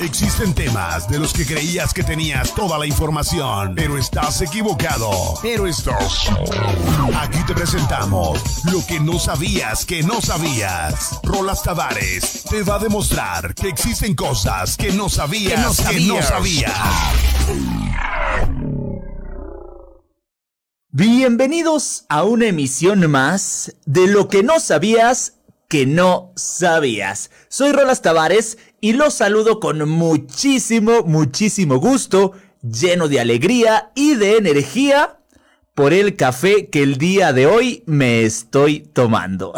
Existen 0.00 0.54
temas 0.54 1.08
de 1.08 1.18
los 1.18 1.32
que 1.32 1.46
creías 1.46 1.94
que 1.94 2.02
tenías 2.02 2.54
toda 2.54 2.78
la 2.78 2.86
información, 2.86 3.74
pero 3.74 3.96
estás 3.96 4.42
equivocado. 4.42 5.10
Pero 5.40 5.66
estás. 5.66 6.28
Aquí 7.18 7.38
te 7.46 7.54
presentamos 7.54 8.38
lo 8.70 8.84
que 8.86 9.00
no 9.00 9.18
sabías 9.18 9.86
que 9.86 10.02
no 10.02 10.20
sabías. 10.20 11.18
Rolas 11.22 11.62
Tavares 11.62 12.44
te 12.44 12.62
va 12.62 12.74
a 12.74 12.78
demostrar 12.78 13.54
que 13.54 13.68
existen 13.68 14.14
cosas 14.14 14.76
que 14.76 14.92
no 14.92 15.08
sabías 15.08 15.80
que 15.80 16.00
no 16.00 16.20
sabías. 16.20 16.72
Bienvenidos 20.90 22.04
a 22.10 22.22
una 22.24 22.46
emisión 22.46 23.10
más 23.10 23.74
de 23.86 24.06
lo 24.08 24.28
que 24.28 24.42
no 24.42 24.60
sabías 24.60 25.36
que 25.68 25.86
no 25.86 26.32
sabías. 26.36 27.30
Soy 27.48 27.72
Rolas 27.72 28.02
Tavares 28.02 28.58
y 28.80 28.92
los 28.92 29.14
saludo 29.14 29.60
con 29.60 29.88
muchísimo, 29.88 31.02
muchísimo 31.04 31.76
gusto, 31.76 32.32
lleno 32.62 33.08
de 33.08 33.20
alegría 33.20 33.90
y 33.94 34.14
de 34.14 34.36
energía 34.36 35.18
por 35.74 35.92
el 35.92 36.16
café 36.16 36.68
que 36.68 36.82
el 36.82 36.96
día 36.96 37.32
de 37.32 37.46
hoy 37.46 37.82
me 37.86 38.24
estoy 38.24 38.80
tomando. 38.80 39.52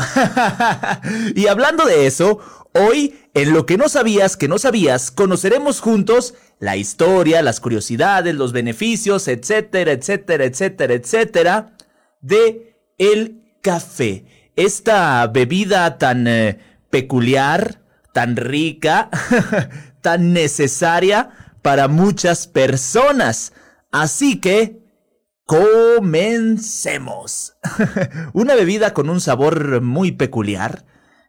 y 1.35 1.47
hablando 1.47 1.85
de 1.85 2.07
eso, 2.07 2.41
hoy 2.75 3.15
en 3.35 3.53
lo 3.53 3.67
que 3.67 3.77
no 3.77 3.89
sabías 3.89 4.37
que 4.37 4.49
no 4.49 4.59
sabías, 4.59 5.11
conoceremos 5.11 5.81
juntos 5.81 6.35
la 6.59 6.77
historia, 6.77 7.43
las 7.43 7.61
curiosidades, 7.61 8.35
los 8.35 8.53
beneficios, 8.53 9.29
etcétera, 9.29 9.93
etcétera, 9.93 10.45
etcétera, 10.45 10.95
etcétera, 10.95 11.77
de 12.21 12.77
el 12.99 13.43
café. 13.63 14.25
Esta 14.57 15.27
bebida 15.29 15.99
tan 15.99 16.27
eh, 16.27 16.59
peculiar, 16.91 17.81
tan 18.13 18.37
rica, 18.37 19.11
tan 20.01 20.33
necesaria 20.33 21.31
para 21.63 21.89
muchas 21.89 22.47
personas. 22.47 23.53
Así 23.91 24.41
que, 24.41 24.83
comencemos. 25.45 27.57
Una 28.33 28.55
bebida 28.55 28.93
con 28.93 29.09
un 29.09 29.21
sabor 29.21 29.81
muy 29.81 30.13
peculiar 30.13 30.85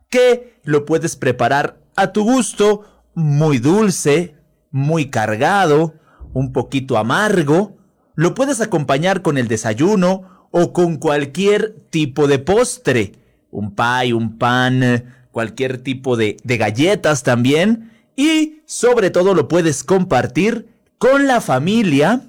que 0.09 0.59
lo 0.63 0.85
puedes 0.85 1.16
preparar 1.16 1.80
a 1.95 2.11
tu 2.11 2.23
gusto, 2.23 2.83
muy 3.13 3.59
dulce, 3.59 4.35
muy 4.72 5.09
cargado, 5.09 5.95
un 6.33 6.52
poquito 6.52 6.97
amargo. 6.97 7.77
Lo 8.16 8.33
puedes 8.33 8.61
acompañar 8.61 9.22
con 9.22 9.38
el 9.38 9.47
desayuno 9.47 10.47
o 10.52 10.73
con 10.73 10.97
cualquier 10.97 11.75
tipo 11.89 12.27
de 12.27 12.39
postre. 12.39 13.13
Un 13.52 13.75
pie, 13.75 14.13
un 14.13 14.38
pan, 14.38 15.19
cualquier 15.39 15.77
tipo 15.77 16.17
de, 16.17 16.35
de 16.43 16.57
galletas 16.57 17.23
también. 17.23 17.93
Y 18.17 18.61
sobre 18.65 19.09
todo 19.09 19.33
lo 19.33 19.47
puedes 19.47 19.85
compartir 19.85 20.67
con 20.97 21.27
la 21.27 21.39
familia 21.39 22.23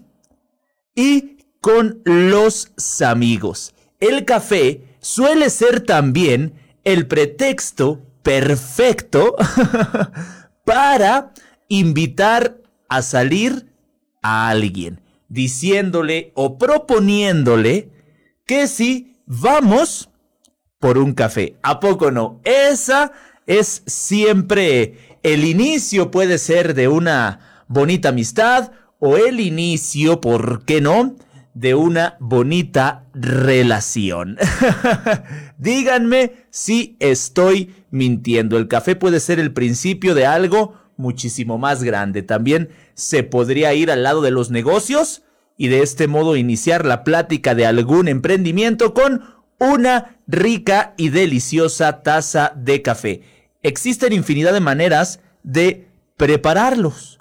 y 0.94 1.38
con 1.60 2.02
los 2.04 2.70
amigos. 3.04 3.74
El 3.98 4.24
café 4.24 4.84
suele 5.00 5.50
ser 5.50 5.80
también 5.80 6.54
el 6.84 7.08
pretexto 7.08 8.00
perfecto 8.22 9.34
para 10.64 11.32
invitar 11.66 12.58
a 12.88 13.02
salir 13.02 13.72
a 14.22 14.50
alguien, 14.50 15.00
diciéndole 15.28 16.30
o 16.36 16.58
proponiéndole 16.58 17.90
que 18.46 18.68
si 18.68 19.16
vamos 19.26 20.10
por 20.80 20.98
un 20.98 21.12
café. 21.12 21.54
¿A 21.62 21.78
poco 21.78 22.10
no? 22.10 22.40
Esa 22.42 23.12
es 23.46 23.82
siempre 23.86 25.18
el 25.22 25.44
inicio, 25.44 26.10
puede 26.10 26.38
ser 26.38 26.74
de 26.74 26.88
una 26.88 27.64
bonita 27.68 28.08
amistad 28.08 28.72
o 28.98 29.16
el 29.16 29.38
inicio, 29.38 30.20
¿por 30.20 30.64
qué 30.64 30.80
no? 30.80 31.14
de 31.52 31.74
una 31.74 32.16
bonita 32.20 33.04
relación. 33.12 34.38
Díganme 35.58 36.46
si 36.50 36.96
estoy 37.00 37.74
mintiendo. 37.90 38.56
El 38.56 38.68
café 38.68 38.96
puede 38.96 39.20
ser 39.20 39.40
el 39.40 39.52
principio 39.52 40.14
de 40.14 40.26
algo 40.26 40.74
muchísimo 40.96 41.58
más 41.58 41.82
grande. 41.82 42.22
También 42.22 42.70
se 42.94 43.24
podría 43.24 43.74
ir 43.74 43.90
al 43.90 44.04
lado 44.04 44.22
de 44.22 44.30
los 44.30 44.50
negocios 44.50 45.22
y 45.56 45.68
de 45.68 45.82
este 45.82 46.06
modo 46.06 46.36
iniciar 46.36 46.86
la 46.86 47.04
plática 47.04 47.54
de 47.54 47.66
algún 47.66 48.08
emprendimiento 48.08 48.94
con 48.94 49.22
una 49.58 50.16
rica 50.30 50.94
y 50.96 51.08
deliciosa 51.08 52.02
taza 52.02 52.52
de 52.56 52.82
café. 52.82 53.22
Existen 53.62 54.12
infinidad 54.12 54.52
de 54.52 54.60
maneras 54.60 55.20
de 55.42 55.88
prepararlos, 56.16 57.20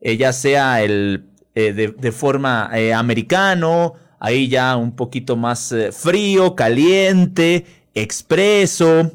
eh, 0.00 0.16
ya 0.16 0.32
sea 0.32 0.82
el, 0.82 1.26
eh, 1.54 1.72
de, 1.72 2.12
forma 2.12 2.70
eh, 2.74 2.92
americano, 2.92 3.94
ahí 4.20 4.48
ya 4.48 4.76
un 4.76 4.94
poquito 4.94 5.36
más 5.36 5.74
frío, 5.92 6.54
caliente, 6.54 7.66
expreso, 7.94 9.12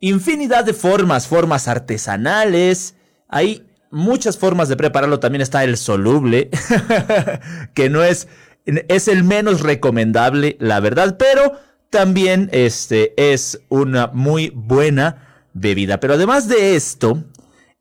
infinidad 0.00 0.64
de 0.64 0.74
formas, 0.74 1.26
formas 1.26 1.68
artesanales, 1.68 2.94
hay 3.28 3.66
muchas 3.90 4.38
formas 4.38 4.68
de 4.68 4.76
prepararlo, 4.76 5.20
también 5.20 5.42
está 5.42 5.64
el 5.64 5.76
soluble, 5.76 6.50
que 7.74 7.90
no 7.90 8.02
es, 8.02 8.28
es 8.64 9.08
el 9.08 9.24
menos 9.24 9.60
recomendable, 9.60 10.56
la 10.60 10.80
verdad, 10.80 11.16
pero 11.18 11.69
también 11.90 12.48
este 12.52 13.12
es 13.32 13.60
una 13.68 14.06
muy 14.08 14.50
buena 14.54 15.46
bebida. 15.52 16.00
Pero 16.00 16.14
además 16.14 16.48
de 16.48 16.76
esto, 16.76 17.24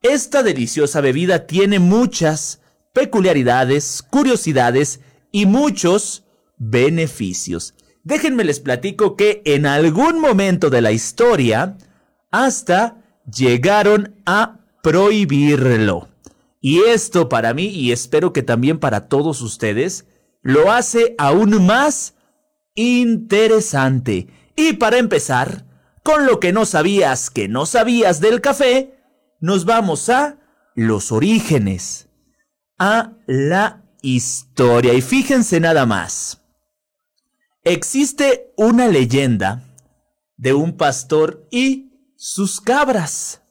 esta 0.02 0.44
deliciosa 0.44 1.02
bebida 1.02 1.46
tiene 1.46 1.80
muchas 1.80 2.62
peculiaridades, 2.94 4.02
curiosidades 4.02 5.00
y 5.31 5.46
muchos 5.46 6.25
beneficios. 6.58 7.75
Déjenme 8.03 8.44
les 8.44 8.59
platico 8.59 9.16
que 9.16 9.42
en 9.46 9.66
algún 9.66 10.20
momento 10.20 10.70
de 10.70 10.81
la 10.81 10.91
historia 10.91 11.78
hasta 12.31 12.97
llegaron 13.31 14.16
a 14.26 14.59
prohibirlo. 14.81 16.09
Y 16.62 16.81
esto 16.81 17.30
para 17.30 17.53
mí, 17.53 17.68
y 17.68 17.91
espero 17.91 18.34
que 18.34 18.44
también 18.44 18.80
para 18.80 19.08
todos 19.08 19.41
ustedes, 19.41 20.06
lo 20.41 20.72
hace 20.72 21.16
aún 21.18 21.66
más 21.66 22.16
interesante. 22.79 24.28
Y 24.56 24.73
para 24.73 24.97
empezar, 24.97 25.66
con 26.01 26.25
lo 26.25 26.40
que 26.40 26.53
no 26.53 26.66
sabías 26.66 27.29
que 27.29 27.50
no 27.50 27.66
sabías 27.66 28.22
del 28.22 28.40
café, 28.40 28.97
nos 29.41 29.66
vamos 29.66 30.07
a 30.09 30.38
los 30.75 31.12
orígenes, 31.12 32.07
a 32.78 33.12
la 33.25 33.84
historia. 34.01 34.94
Y 34.94 35.01
fíjense 35.01 35.59
nada 35.59 35.85
más. 35.85 36.41
Existe 37.66 38.53
una 38.56 38.88
leyenda 38.88 39.61
de 40.38 40.53
un 40.53 40.78
pastor 40.78 41.46
y 41.51 41.91
sus 42.16 42.61
cabras. 42.61 43.41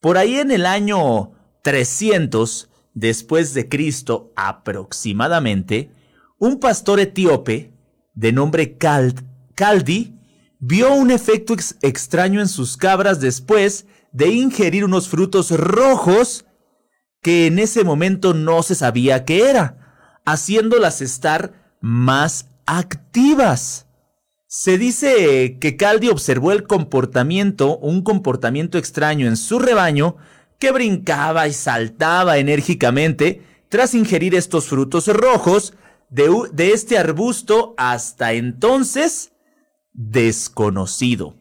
Por 0.00 0.18
ahí 0.18 0.40
en 0.40 0.50
el 0.50 0.66
año 0.66 1.32
300 1.62 2.68
después 2.94 3.54
de 3.54 3.68
Cristo 3.68 4.32
aproximadamente, 4.34 5.92
un 6.38 6.58
pastor 6.58 6.98
etíope 6.98 7.71
de 8.14 8.32
nombre 8.32 8.76
Caldi, 8.76 10.18
vio 10.58 10.94
un 10.94 11.10
efecto 11.10 11.54
extraño 11.82 12.40
en 12.40 12.48
sus 12.48 12.76
cabras 12.76 13.20
después 13.20 13.86
de 14.12 14.28
ingerir 14.28 14.84
unos 14.84 15.08
frutos 15.08 15.50
rojos 15.50 16.44
que 17.22 17.46
en 17.46 17.58
ese 17.58 17.84
momento 17.84 18.34
no 18.34 18.62
se 18.62 18.74
sabía 18.74 19.24
qué 19.24 19.48
era, 19.48 20.20
haciéndolas 20.24 21.00
estar 21.00 21.76
más 21.80 22.48
activas. 22.66 23.86
Se 24.46 24.76
dice 24.76 25.58
que 25.60 25.76
Caldi 25.76 26.08
observó 26.08 26.52
el 26.52 26.64
comportamiento, 26.64 27.78
un 27.78 28.02
comportamiento 28.02 28.76
extraño 28.76 29.26
en 29.26 29.36
su 29.36 29.58
rebaño, 29.58 30.16
que 30.58 30.72
brincaba 30.72 31.48
y 31.48 31.52
saltaba 31.52 32.38
enérgicamente 32.38 33.42
tras 33.68 33.94
ingerir 33.94 34.34
estos 34.34 34.66
frutos 34.66 35.08
rojos 35.08 35.74
de, 36.12 36.72
este 36.72 36.98
arbusto 36.98 37.74
hasta 37.78 38.32
entonces 38.34 39.32
desconocido. 39.94 41.36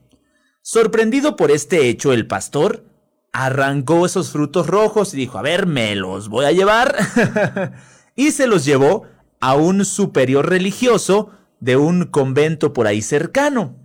Sorprendido 0.62 1.36
por 1.36 1.52
este 1.52 1.90
hecho, 1.90 2.14
el 2.14 2.26
pastor 2.26 2.86
arrancó 3.34 4.06
esos 4.06 4.32
frutos 4.32 4.68
rojos 4.68 5.14
y 5.14 5.18
dijo, 5.18 5.38
a 5.38 5.42
ver, 5.42 5.66
me 5.66 5.96
los 5.96 6.30
voy 6.30 6.46
a 6.46 6.52
llevar. 6.52 6.96
y 8.16 8.32
se 8.32 8.48
los 8.48 8.64
llevó 8.64 9.08
a 9.42 9.56
un 9.56 9.84
superior 9.84 10.50
religioso 10.50 11.32
de 11.60 11.76
un 11.76 12.06
convento 12.06 12.72
por 12.72 12.88
ahí 12.88 13.02
cercano. 13.02 13.76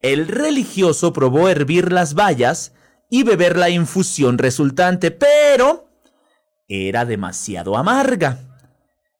El 0.00 0.28
religioso 0.28 1.12
probó 1.12 1.48
hervir 1.48 1.92
las 1.92 2.14
bayas 2.14 2.72
y 3.10 3.24
beber 3.24 3.58
la 3.58 3.68
infusión 3.68 4.38
resultante, 4.38 5.10
pero 5.10 5.88
era 6.68 7.04
demasiado 7.04 7.76
amarga. 7.76 8.53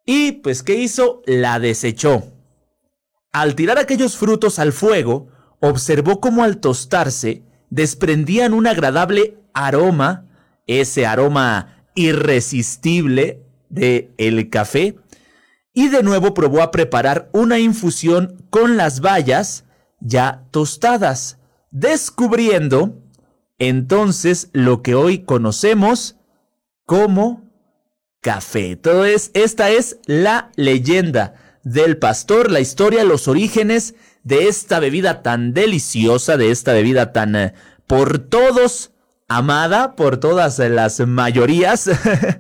Y 0.04 0.32
pues, 0.32 0.62
¿qué 0.62 0.74
hizo? 0.74 1.22
La 1.26 1.58
desechó. 1.58 2.24
Al 3.32 3.54
tirar 3.54 3.78
aquellos 3.78 4.16
frutos 4.16 4.58
al 4.58 4.72
fuego, 4.72 5.28
observó 5.60 6.20
cómo 6.20 6.44
al 6.44 6.58
tostarse 6.58 7.42
desprendían 7.70 8.54
un 8.54 8.66
agradable 8.66 9.38
aroma, 9.52 10.26
ese 10.66 11.06
aroma 11.06 11.86
irresistible 11.94 13.42
de 13.68 14.48
café 14.50 14.96
y 15.74 15.88
de 15.88 16.02
nuevo 16.02 16.32
probó 16.32 16.62
a 16.62 16.70
preparar 16.70 17.28
una 17.32 17.58
infusión 17.58 18.46
con 18.48 18.76
las 18.76 19.00
bayas 19.00 19.64
ya 20.00 20.44
tostadas, 20.52 21.38
descubriendo 21.70 23.02
entonces 23.58 24.50
lo 24.52 24.82
que 24.82 24.94
hoy 24.94 25.24
conocemos 25.24 26.16
como 26.86 27.42
café. 28.24 28.74
Todo 28.74 29.04
es, 29.04 29.30
esta 29.34 29.70
es 29.70 29.98
la 30.06 30.50
leyenda 30.56 31.34
del 31.62 31.98
pastor, 31.98 32.50
la 32.50 32.60
historia, 32.60 33.04
los 33.04 33.28
orígenes 33.28 33.94
de 34.22 34.48
esta 34.48 34.80
bebida 34.80 35.22
tan 35.22 35.52
deliciosa, 35.52 36.38
de 36.38 36.50
esta 36.50 36.72
bebida 36.72 37.12
tan 37.12 37.36
eh, 37.36 37.54
por 37.86 38.18
todos 38.18 38.92
amada, 39.28 39.94
por 39.94 40.16
todas 40.16 40.58
las 40.58 41.00
mayorías. 41.00 41.90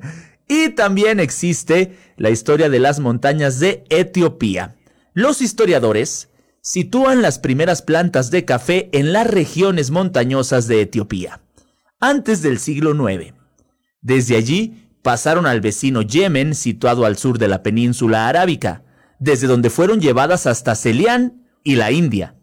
y 0.48 0.70
también 0.70 1.20
existe 1.20 1.98
la 2.16 2.30
historia 2.30 2.70
de 2.70 2.78
las 2.78 2.98
montañas 2.98 3.60
de 3.60 3.84
Etiopía. 3.90 4.76
Los 5.12 5.42
historiadores 5.42 6.30
sitúan 6.62 7.20
las 7.20 7.38
primeras 7.38 7.82
plantas 7.82 8.30
de 8.30 8.46
café 8.46 8.88
en 8.92 9.12
las 9.12 9.26
regiones 9.26 9.90
montañosas 9.90 10.66
de 10.66 10.80
Etiopía, 10.80 11.42
antes 12.00 12.40
del 12.40 12.58
siglo 12.58 12.94
IX. 13.10 13.34
Desde 14.00 14.36
allí 14.36 14.83
pasaron 15.04 15.44
al 15.44 15.60
vecino 15.60 16.00
Yemen, 16.00 16.54
situado 16.54 17.04
al 17.04 17.18
sur 17.18 17.38
de 17.38 17.46
la 17.46 17.62
península 17.62 18.26
arábica, 18.26 18.84
desde 19.18 19.46
donde 19.46 19.68
fueron 19.68 20.00
llevadas 20.00 20.46
hasta 20.46 20.74
Celián 20.74 21.44
y 21.62 21.74
la 21.74 21.92
India. 21.92 22.36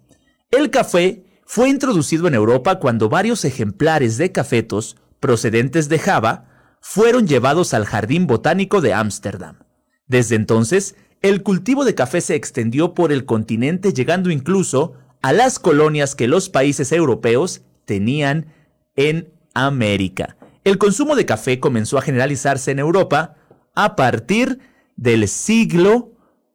El 0.52 0.70
café 0.70 1.26
fue 1.44 1.70
introducido 1.70 2.28
en 2.28 2.36
Europa 2.36 2.78
cuando 2.78 3.10
varios 3.10 3.46
ejemplares 3.46 4.18
de 4.18 4.32
cafetos 4.32 4.96
procedentes 5.20 5.90
de 5.90 5.98
Java 5.98 6.46
fueron 6.82 7.26
llevados 7.26 7.74
al 7.74 7.86
Jardín 7.86 8.28
Botánico 8.28 8.80
de 8.80 8.94
Ámsterdam. 8.94 9.58
Desde 10.06 10.36
entonces, 10.36 10.96
el 11.24 11.42
cultivo 11.42 11.84
de 11.84 11.96
café 11.96 12.22
se 12.22 12.36
extendió 12.36 12.94
por 12.94 13.12
el 13.12 13.26
continente 13.26 13.92
llegando 13.92 14.30
incluso 14.30 14.94
a 15.24 15.34
las 15.34 15.58
colonias 15.58 16.14
que 16.14 16.28
los 16.28 16.50
países 16.50 16.92
europeos 16.92 17.64
tenían 17.86 18.54
en 18.96 19.34
América. 19.56 20.38
El 20.64 20.78
consumo 20.78 21.16
de 21.16 21.26
café 21.26 21.60
comenzó 21.60 21.98
a 21.98 22.02
generalizarse 22.02 22.72
en 22.72 22.80
Europa 22.80 23.36
a 23.76 23.96
partir 23.96 24.60
del 24.96 25.28
siglo 25.28 26.14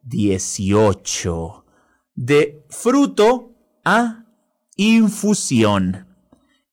XVIII. 0.09 1.63
De 2.15 2.65
fruto 2.69 3.53
a 3.83 4.25
infusión. 4.75 6.07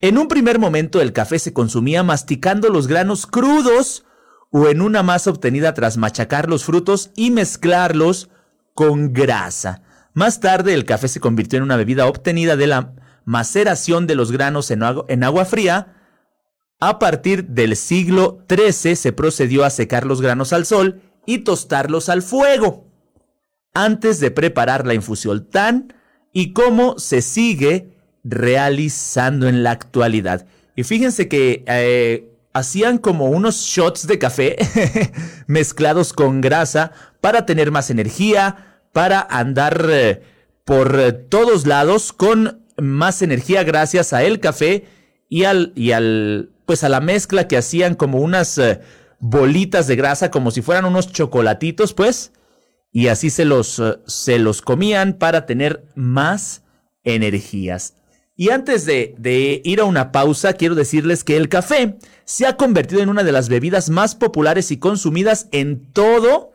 En 0.00 0.18
un 0.18 0.28
primer 0.28 0.58
momento 0.58 1.00
el 1.00 1.12
café 1.12 1.38
se 1.38 1.52
consumía 1.52 2.02
masticando 2.02 2.68
los 2.68 2.86
granos 2.86 3.26
crudos 3.26 4.04
o 4.50 4.68
en 4.68 4.82
una 4.82 5.02
masa 5.02 5.30
obtenida 5.30 5.74
tras 5.74 5.96
machacar 5.96 6.48
los 6.48 6.64
frutos 6.64 7.10
y 7.16 7.30
mezclarlos 7.30 8.28
con 8.74 9.12
grasa. 9.12 9.82
Más 10.12 10.40
tarde 10.40 10.74
el 10.74 10.84
café 10.84 11.08
se 11.08 11.20
convirtió 11.20 11.56
en 11.56 11.64
una 11.64 11.76
bebida 11.76 12.06
obtenida 12.06 12.56
de 12.56 12.68
la 12.68 12.92
maceración 13.24 14.06
de 14.06 14.14
los 14.14 14.30
granos 14.30 14.70
en, 14.70 14.84
agua, 14.84 15.44
fría. 15.44 15.93
A 16.80 16.98
partir 16.98 17.46
del 17.46 17.76
siglo 17.76 18.44
XIII 18.48 18.96
se 18.96 19.12
procedió 19.12 19.64
a 19.64 19.70
secar 19.70 20.06
los 20.06 20.20
granos 20.20 20.52
al 20.52 20.66
sol 20.66 21.00
y 21.26 21.38
tostarlos 21.38 22.08
al 22.08 22.22
fuego 22.22 22.86
antes 23.74 24.20
de 24.20 24.30
preparar 24.30 24.86
la 24.86 24.94
infusión 24.94 25.48
tan 25.50 25.94
y 26.32 26.52
cómo 26.52 26.98
se 26.98 27.22
sigue 27.22 27.94
realizando 28.22 29.48
en 29.48 29.62
la 29.62 29.72
actualidad. 29.72 30.46
Y 30.76 30.84
fíjense 30.84 31.28
que 31.28 31.64
eh, 31.66 32.30
hacían 32.52 32.98
como 32.98 33.26
unos 33.26 33.56
shots 33.56 34.06
de 34.06 34.18
café 34.18 34.56
mezclados 35.46 36.12
con 36.12 36.40
grasa 36.40 36.92
para 37.20 37.46
tener 37.46 37.70
más 37.70 37.90
energía, 37.90 38.80
para 38.92 39.20
andar 39.20 39.86
eh, 39.90 40.22
por 40.64 41.12
todos 41.28 41.66
lados 41.66 42.12
con 42.12 42.64
más 42.76 43.22
energía 43.22 43.62
gracias 43.64 44.12
a 44.12 44.24
el 44.24 44.40
café 44.40 44.86
y 45.28 45.44
al, 45.44 45.72
y 45.74 45.92
al, 45.92 46.53
pues 46.66 46.84
a 46.84 46.88
la 46.88 47.00
mezcla 47.00 47.48
que 47.48 47.56
hacían 47.56 47.94
como 47.94 48.18
unas 48.18 48.58
eh, 48.58 48.80
bolitas 49.18 49.86
de 49.86 49.96
grasa, 49.96 50.30
como 50.30 50.50
si 50.50 50.62
fueran 50.62 50.84
unos 50.84 51.12
chocolatitos, 51.12 51.94
pues, 51.94 52.32
y 52.92 53.08
así 53.08 53.30
se 53.30 53.44
los, 53.44 53.82
se 54.06 54.38
los 54.38 54.62
comían 54.62 55.14
para 55.14 55.46
tener 55.46 55.84
más 55.94 56.62
energías. 57.02 57.94
Y 58.36 58.50
antes 58.50 58.84
de, 58.84 59.62
ir 59.64 59.80
a 59.80 59.84
una 59.84 60.10
pausa, 60.10 60.54
quiero 60.54 60.74
decirles 60.74 61.22
que 61.22 61.36
el 61.36 61.48
café 61.48 61.96
se 62.24 62.46
ha 62.46 62.56
convertido 62.56 63.00
en 63.00 63.08
una 63.08 63.22
de 63.22 63.30
las 63.30 63.48
bebidas 63.48 63.90
más 63.90 64.16
populares 64.16 64.72
y 64.72 64.78
consumidas 64.78 65.48
en 65.52 65.92
todo, 65.92 66.52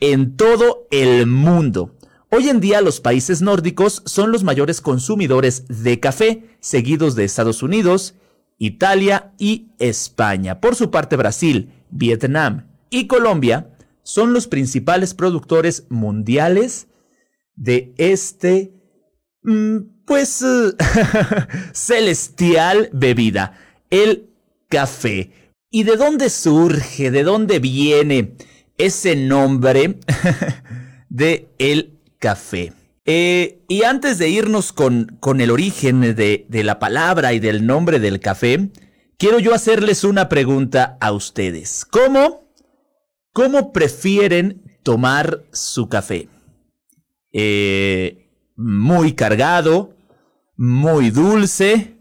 en 0.00 0.36
todo 0.36 0.88
el 0.90 1.26
mundo. 1.26 1.94
Hoy 2.30 2.48
en 2.48 2.60
día 2.60 2.80
los 2.80 3.00
países 3.00 3.42
nórdicos 3.42 4.02
son 4.06 4.32
los 4.32 4.42
mayores 4.42 4.80
consumidores 4.80 5.64
de 5.68 6.00
café, 6.00 6.44
seguidos 6.58 7.14
de 7.14 7.24
Estados 7.24 7.62
Unidos, 7.62 8.14
Italia 8.60 9.32
y 9.38 9.72
España. 9.78 10.60
Por 10.60 10.76
su 10.76 10.90
parte 10.90 11.16
Brasil, 11.16 11.72
Vietnam 11.90 12.68
y 12.90 13.06
Colombia 13.06 13.74
son 14.02 14.34
los 14.34 14.46
principales 14.46 15.14
productores 15.14 15.86
mundiales 15.88 16.86
de 17.56 17.94
este 17.96 18.74
mm, 19.42 19.78
pues, 20.04 20.44
celestial 21.72 22.90
bebida, 22.92 23.58
el 23.88 24.28
café. 24.68 25.32
¿Y 25.70 25.84
de 25.84 25.96
dónde 25.96 26.28
surge, 26.28 27.10
de 27.10 27.22
dónde 27.22 27.60
viene 27.60 28.34
ese 28.76 29.16
nombre 29.16 30.00
de 31.08 31.48
el 31.58 31.98
café? 32.18 32.74
Eh, 33.06 33.64
y 33.68 33.84
antes 33.84 34.18
de 34.18 34.28
irnos 34.28 34.72
con, 34.72 35.16
con 35.20 35.40
el 35.40 35.50
origen 35.50 36.00
de, 36.00 36.46
de 36.48 36.64
la 36.64 36.78
palabra 36.78 37.32
y 37.32 37.40
del 37.40 37.66
nombre 37.66 37.98
del 37.98 38.20
café, 38.20 38.70
quiero 39.18 39.38
yo 39.38 39.54
hacerles 39.54 40.04
una 40.04 40.28
pregunta 40.28 40.96
a 41.00 41.12
ustedes. 41.12 41.84
¿Cómo, 41.84 42.52
cómo 43.32 43.72
prefieren 43.72 44.62
tomar 44.82 45.44
su 45.52 45.88
café? 45.88 46.28
Eh, 47.32 48.30
muy 48.56 49.14
cargado, 49.14 49.96
muy 50.56 51.10
dulce, 51.10 51.98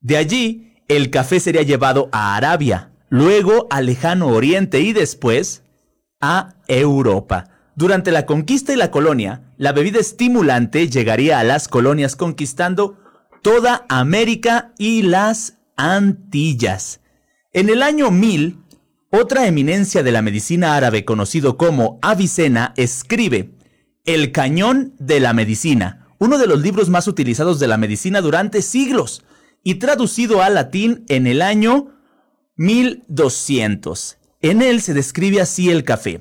De 0.00 0.16
allí, 0.16 0.65
el 0.88 1.10
café 1.10 1.40
sería 1.40 1.62
llevado 1.62 2.08
a 2.12 2.36
Arabia, 2.36 2.90
luego 3.08 3.66
al 3.70 3.86
lejano 3.86 4.28
Oriente 4.28 4.80
y 4.80 4.92
después 4.92 5.62
a 6.20 6.54
Europa. 6.68 7.48
Durante 7.74 8.10
la 8.10 8.24
conquista 8.24 8.72
y 8.72 8.76
la 8.76 8.90
colonia, 8.90 9.42
la 9.58 9.72
bebida 9.72 9.98
estimulante 9.98 10.88
llegaría 10.88 11.38
a 11.38 11.44
las 11.44 11.68
colonias 11.68 12.16
conquistando 12.16 12.98
toda 13.42 13.84
América 13.88 14.72
y 14.78 15.02
las 15.02 15.58
Antillas. 15.76 17.00
En 17.52 17.68
el 17.68 17.82
año 17.82 18.10
1000, 18.10 18.58
otra 19.10 19.46
eminencia 19.46 20.02
de 20.02 20.12
la 20.12 20.22
medicina 20.22 20.74
árabe 20.74 21.04
conocido 21.04 21.56
como 21.56 21.98
Avicena 22.00 22.72
escribe 22.76 23.50
El 24.04 24.32
cañón 24.32 24.94
de 24.98 25.20
la 25.20 25.32
medicina, 25.32 26.06
uno 26.18 26.38
de 26.38 26.46
los 26.46 26.60
libros 26.60 26.88
más 26.88 27.08
utilizados 27.08 27.58
de 27.58 27.66
la 27.66 27.76
medicina 27.76 28.20
durante 28.20 28.62
siglos 28.62 29.22
y 29.66 29.80
traducido 29.80 30.42
al 30.42 30.54
latín 30.54 31.04
en 31.08 31.26
el 31.26 31.42
año 31.42 31.88
1200. 32.54 34.16
En 34.40 34.62
él 34.62 34.80
se 34.80 34.94
describe 34.94 35.40
así 35.40 35.70
el 35.70 35.82
café. 35.82 36.20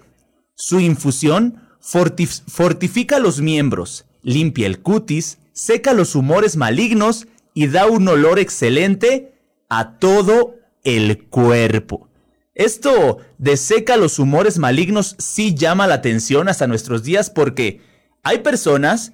Su 0.56 0.80
infusión 0.80 1.62
fortifica 1.80 3.20
los 3.20 3.42
miembros, 3.42 4.06
limpia 4.24 4.66
el 4.66 4.80
cutis, 4.80 5.38
seca 5.54 5.94
los 5.94 6.16
humores 6.16 6.56
malignos 6.56 7.28
y 7.54 7.68
da 7.68 7.86
un 7.86 8.08
olor 8.08 8.40
excelente 8.40 9.36
a 9.70 10.00
todo 10.00 10.56
el 10.84 11.28
cuerpo. 11.28 12.10
Esto 12.56 13.20
de 13.38 13.58
seca 13.58 13.96
los 13.96 14.18
humores 14.18 14.58
malignos 14.58 15.16
sí 15.20 15.54
llama 15.54 15.86
la 15.86 15.94
atención 15.94 16.50
hasta 16.50 16.66
nuestros 16.66 17.04
días 17.04 17.30
porque 17.30 17.82
hay 18.24 18.40
personas 18.40 19.14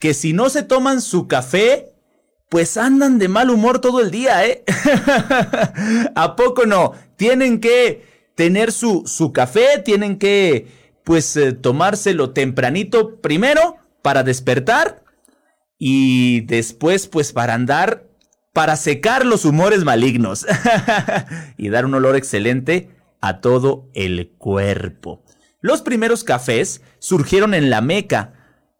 que 0.00 0.14
si 0.14 0.32
no 0.32 0.50
se 0.50 0.64
toman 0.64 1.00
su 1.00 1.28
café, 1.28 1.92
pues 2.48 2.76
andan 2.76 3.18
de 3.18 3.28
mal 3.28 3.50
humor 3.50 3.80
todo 3.80 4.00
el 4.00 4.10
día, 4.10 4.46
¿eh? 4.46 4.64
¿A 6.14 6.34
poco 6.36 6.64
no? 6.66 6.92
Tienen 7.16 7.60
que 7.60 8.30
tener 8.34 8.72
su, 8.72 9.02
su 9.06 9.32
café, 9.32 9.78
tienen 9.84 10.18
que, 10.18 10.66
pues, 11.04 11.36
eh, 11.36 11.52
tomárselo 11.52 12.30
tempranito 12.30 13.20
primero 13.20 13.76
para 14.00 14.22
despertar 14.22 15.02
y 15.78 16.42
después, 16.42 17.06
pues, 17.06 17.32
para 17.32 17.54
andar, 17.54 18.04
para 18.52 18.76
secar 18.76 19.26
los 19.26 19.44
humores 19.44 19.84
malignos 19.84 20.46
y 21.58 21.68
dar 21.68 21.84
un 21.84 21.94
olor 21.94 22.16
excelente 22.16 22.90
a 23.20 23.40
todo 23.40 23.88
el 23.94 24.30
cuerpo. 24.38 25.22
Los 25.60 25.82
primeros 25.82 26.24
cafés 26.24 26.80
surgieron 26.98 27.52
en 27.52 27.68
la 27.68 27.80
Meca 27.80 28.37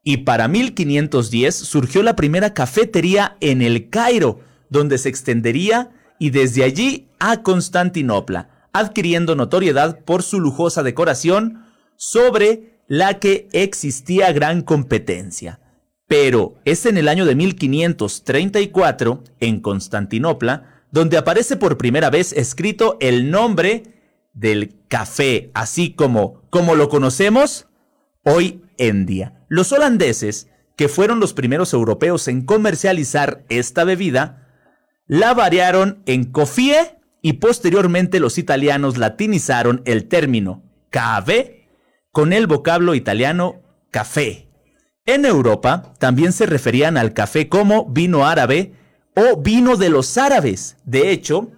y 0.09 0.17
para 0.17 0.49
1510 0.49 1.55
surgió 1.55 2.03
la 2.03 2.17
primera 2.17 2.55
cafetería 2.55 3.37
en 3.43 3.61
el 3.61 3.91
Cairo, 3.91 4.41
donde 4.71 4.97
se 4.97 5.11
extendería 5.11 5.91
y 6.19 6.31
desde 6.31 6.65
allí 6.65 7.09
a 7.19 7.43
Constantinopla 7.43 8.71
adquiriendo 8.73 9.35
notoriedad 9.35 10.03
por 10.07 10.23
su 10.23 10.41
lujosa 10.41 10.83
decoración 10.83 11.63
sobre 11.97 12.81
la 12.87 13.19
que 13.19 13.51
existía 13.53 14.33
gran 14.33 14.63
competencia. 14.63 15.61
Pero 16.07 16.55
es 16.65 16.87
en 16.87 16.97
el 16.97 17.07
año 17.07 17.27
de 17.27 17.35
1534, 17.35 19.25
en 19.41 19.61
Constantinopla, 19.61 20.85
donde 20.91 21.19
aparece 21.19 21.59
por 21.59 21.77
primera 21.77 22.09
vez 22.09 22.33
escrito 22.33 22.97
el 23.01 23.31
nombre 23.31 23.83
del 24.33 24.75
café, 24.89 25.51
así 25.53 25.93
como, 25.93 26.41
como 26.49 26.77
lo 26.77 26.89
conocemos 26.89 27.68
hoy 28.29 28.63
en 28.77 29.07
día. 29.07 29.45
Los 29.49 29.73
holandeses, 29.73 30.49
que 30.77 30.89
fueron 30.89 31.19
los 31.19 31.33
primeros 31.33 31.73
europeos 31.73 32.29
en 32.29 32.45
comercializar 32.45 33.45
esta 33.49 33.85
bebida, 33.85 34.47
la 35.07 35.35
variaron 35.35 36.03
en 36.07 36.25
cofie 36.25 36.99
y 37.23 37.35
posteriormente 37.35 38.21
los 38.21 38.39
italianos 38.39 38.99
latinizaron 38.99 39.83
el 39.87 40.07
término 40.07 40.63
cave 40.91 41.69
con 42.13 42.33
el 42.33 42.47
vocablo 42.47 42.95
italiano 42.95 43.63
café. 43.91 44.49
En 45.07 45.25
Europa 45.25 45.95
también 45.99 46.33
se 46.33 46.47
referían 46.47 46.97
al 46.99 47.15
café 47.15 47.49
como 47.49 47.87
vino 47.87 48.27
árabe 48.27 48.75
o 49.17 49.41
vino 49.41 49.77
de 49.77 49.89
los 49.89 50.19
árabes. 50.19 50.77
De 50.85 51.11
hecho, 51.11 51.51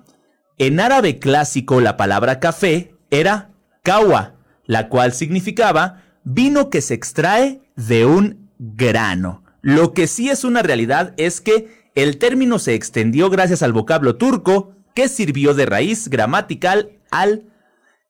en 0.56 0.78
árabe 0.78 1.18
clásico 1.18 1.80
la 1.80 1.96
palabra 1.96 2.38
café 2.38 2.94
era 3.10 3.50
kawa, 3.82 4.36
la 4.66 4.88
cual 4.88 5.12
significaba 5.12 6.04
vino 6.24 6.70
que 6.70 6.80
se 6.80 6.94
extrae 6.94 7.60
de 7.76 8.06
un 8.06 8.50
grano. 8.58 9.42
Lo 9.62 9.92
que 9.92 10.06
sí 10.06 10.30
es 10.30 10.44
una 10.44 10.62
realidad 10.62 11.14
es 11.16 11.40
que 11.40 11.68
el 11.94 12.18
término 12.18 12.58
se 12.58 12.74
extendió 12.74 13.30
gracias 13.30 13.62
al 13.62 13.72
vocablo 13.72 14.16
turco 14.16 14.74
que 14.94 15.08
sirvió 15.08 15.54
de 15.54 15.66
raíz 15.66 16.08
gramatical 16.08 16.98
al 17.10 17.44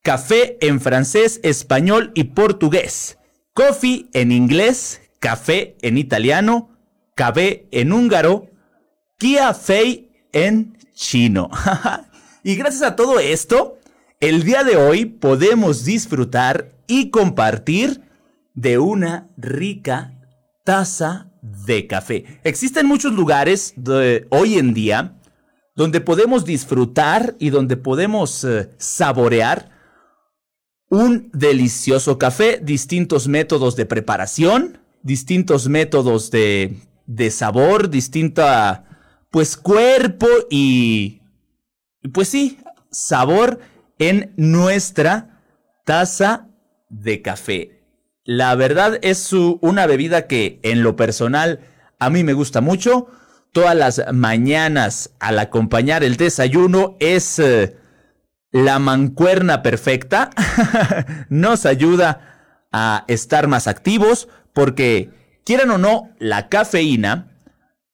café 0.02 0.58
en 0.60 0.80
francés, 0.80 1.40
español 1.42 2.12
y 2.14 2.24
portugués, 2.24 3.18
coffee 3.52 4.08
en 4.12 4.32
inglés, 4.32 5.00
café 5.18 5.76
en 5.82 5.98
italiano, 5.98 6.70
café 7.14 7.66
en 7.70 7.92
húngaro, 7.92 8.50
kia 9.18 9.54
fei 9.54 10.10
en 10.32 10.76
chino. 10.94 11.50
y 12.42 12.56
gracias 12.56 12.82
a 12.82 12.96
todo 12.96 13.18
esto, 13.18 13.78
el 14.20 14.44
día 14.44 14.64
de 14.64 14.76
hoy 14.76 15.04
podemos 15.06 15.84
disfrutar 15.84 16.72
y 16.90 17.10
compartir 17.10 18.02
de 18.54 18.78
una 18.78 19.30
rica 19.36 20.18
taza 20.64 21.30
de 21.40 21.86
café. 21.86 22.40
Existen 22.42 22.86
muchos 22.86 23.12
lugares 23.12 23.74
de, 23.76 24.26
hoy 24.30 24.58
en 24.58 24.74
día 24.74 25.16
donde 25.76 26.00
podemos 26.00 26.44
disfrutar 26.44 27.36
y 27.38 27.50
donde 27.50 27.76
podemos 27.76 28.42
eh, 28.42 28.70
saborear 28.76 29.70
un 30.88 31.30
delicioso 31.32 32.18
café, 32.18 32.60
distintos 32.60 33.28
métodos 33.28 33.76
de 33.76 33.86
preparación, 33.86 34.78
distintos 35.04 35.68
métodos 35.68 36.32
de, 36.32 36.76
de 37.06 37.30
sabor, 37.30 37.88
distinta, 37.88 38.84
pues 39.30 39.56
cuerpo 39.56 40.26
y, 40.50 41.22
pues 42.12 42.28
sí, 42.28 42.58
sabor 42.90 43.60
en 44.00 44.34
nuestra 44.36 45.40
taza 45.84 46.49
de 46.90 47.22
café. 47.22 47.80
La 48.24 48.54
verdad 48.54 48.98
es 49.00 49.32
una 49.32 49.86
bebida 49.86 50.26
que 50.26 50.60
en 50.62 50.82
lo 50.82 50.94
personal 50.94 51.60
a 51.98 52.10
mí 52.10 52.22
me 52.22 52.34
gusta 52.34 52.60
mucho 52.60 53.08
todas 53.52 53.76
las 53.76 54.02
mañanas 54.12 55.10
al 55.18 55.38
acompañar 55.38 56.04
el 56.04 56.16
desayuno 56.16 56.96
es 57.00 57.38
eh, 57.38 57.76
la 58.50 58.78
mancuerna 58.78 59.62
perfecta. 59.62 60.30
Nos 61.28 61.66
ayuda 61.66 62.68
a 62.72 63.04
estar 63.08 63.48
más 63.48 63.66
activos 63.66 64.28
porque, 64.52 65.10
quieran 65.44 65.70
o 65.70 65.78
no, 65.78 66.10
la 66.18 66.48
cafeína 66.48 67.32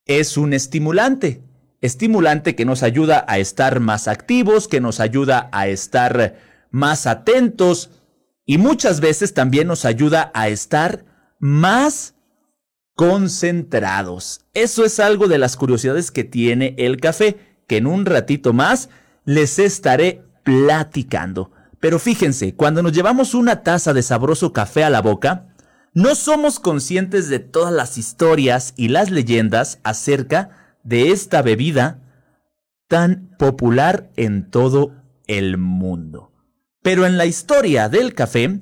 es 0.05 0.37
un 0.37 0.53
estimulante. 0.53 1.43
Estimulante 1.83 2.57
que 2.57 2.65
nos 2.65 2.83
ayuda 2.83 3.25
a 3.29 3.39
estar 3.39 3.81
más 3.81 4.09
activos, 4.09 4.67
que 4.67 4.81
nos 4.81 4.99
ayuda 4.99 5.51
a 5.53 5.69
estar 5.69 6.37
más 6.71 7.07
atentos 7.07 7.91
y 8.47 8.59
muchas 8.59 9.01
veces 9.01 9.35
también 9.35 9.67
nos 9.67 9.85
ayuda 9.85 10.31
a 10.33 10.49
estar 10.49 11.05
más 11.41 12.15
concentrados. 12.95 14.41
Eso 14.55 14.85
es 14.85 15.01
algo 15.01 15.27
de 15.27 15.39
las 15.39 15.57
curiosidades 15.57 16.11
que 16.11 16.25
tiene 16.25 16.75
el 16.79 16.99
café, 16.99 17.59
que 17.67 17.77
en 17.77 17.87
un 17.87 18.07
ratito 18.07 18.53
más 18.53 18.89
les 19.25 19.59
estaré 19.59 20.23
platicando. 20.45 21.51
Pero 21.81 21.99
fíjense, 21.99 22.55
cuando 22.55 22.83
nos 22.83 22.93
llevamos 22.93 23.35
una 23.35 23.63
taza 23.63 23.93
de 23.93 24.03
sabroso 24.03 24.53
café 24.53 24.85
a 24.85 24.91
la 24.91 25.03
boca, 25.03 25.49
no 25.93 26.15
somos 26.15 26.61
conscientes 26.61 27.29
de 27.29 27.41
todas 27.41 27.73
las 27.73 27.99
historias 27.99 28.75
y 28.77 28.89
las 28.89 29.11
leyendas 29.11 29.81
acerca 29.83 30.77
de 30.85 31.11
esta 31.11 31.43
bebida 31.43 32.01
tan 32.87 33.35
popular 33.39 34.11
en 34.17 34.51
todo 34.51 34.93
el 35.27 35.59
mundo. 35.59 36.36
Pero 36.87 37.05
en 37.05 37.19
la 37.19 37.27
historia 37.27 37.89
del 37.89 38.15
café, 38.15 38.61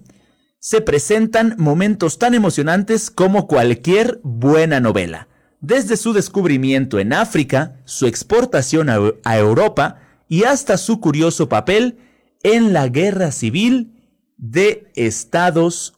se 0.59 0.81
presentan 0.81 1.57
momentos 1.59 2.19
tan 2.19 2.33
emocionantes 2.33 3.11
como 3.11 3.47
cualquier 3.47 4.19
buena 4.23 4.81
novela. 4.81 5.29
Desde 5.61 5.99
su 5.99 6.15
descubrimiento 6.15 6.99
en 6.99 7.13
África, 7.13 7.83
su 7.85 8.07
exportación 8.07 8.89
a, 8.89 9.37
Europa 9.37 10.01
y 10.27 10.45
hasta 10.45 10.79
su 10.79 11.01
curioso 11.01 11.51
papel 11.51 11.99
en 12.43 12.73
la 12.73 12.89
guerra 12.89 13.31
civil 13.31 13.93
de 14.39 14.91
Estados 14.95 15.93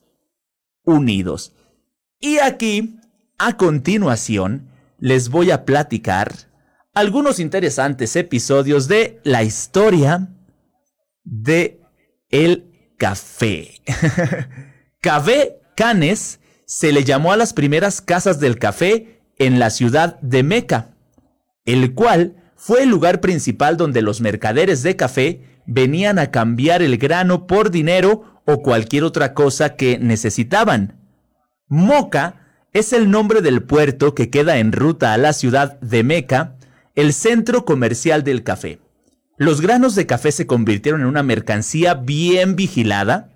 Unidos. 0.83 1.53
Y 2.19 2.39
aquí, 2.39 2.99
a 3.39 3.57
continuación, 3.57 4.69
les 4.99 5.29
voy 5.29 5.53
a 5.53 5.65
platicar 5.65 6.35
algunos 6.93 7.39
interesantes 7.39 8.17
episodios 8.17 8.89
de 8.89 9.21
la 9.23 9.45
historia 9.45 10.29
de 11.23 11.86
el 12.31 12.73
café. 12.97 13.75
café 15.01 15.59
Canes 15.77 16.41
se 16.65 16.93
le 16.93 17.05
llamó 17.05 17.33
a 17.33 17.37
las 17.37 17.53
primeras 17.53 18.01
casas 18.01 18.41
del 18.41 18.59
café 18.59 19.21
en 19.39 19.59
la 19.59 19.71
ciudad 19.71 20.19
de 20.21 20.43
Meca, 20.43 20.97
el 21.65 21.95
cual 21.95 22.37
fue 22.57 22.83
el 22.83 22.89
lugar 22.89 23.21
principal 23.21 23.77
donde 23.77 24.03
los 24.03 24.21
mercaderes 24.21 24.83
de 24.83 24.97
café 24.97 25.43
venían 25.67 26.19
a 26.19 26.31
cambiar 26.31 26.83
el 26.83 26.97
grano 26.97 27.47
por 27.47 27.71
dinero 27.71 28.41
o 28.47 28.63
cualquier 28.63 29.05
otra 29.05 29.35
cosa 29.35 29.77
que 29.77 29.99
necesitaban. 29.99 30.99
Moca 31.69 32.47
es 32.73 32.93
el 32.93 33.11
nombre 33.11 33.43
del 33.43 33.63
puerto 33.63 34.15
que 34.15 34.31
queda 34.31 34.59
en 34.59 34.73
ruta 34.73 35.13
a 35.13 35.19
la 35.19 35.33
ciudad 35.33 35.79
de 35.81 36.03
Meca, 36.03 36.57
el 36.95 37.13
centro 37.13 37.65
comercial 37.65 38.25
del 38.25 38.43
café. 38.43 38.81
Los 39.39 39.61
granos 39.61 39.95
de 39.95 40.07
café 40.07 40.33
se 40.33 40.47
convirtieron 40.47 41.03
en 41.03 41.07
una 41.07 41.23
mercancía 41.23 41.95
bien 41.95 42.57
vigilada, 42.57 43.33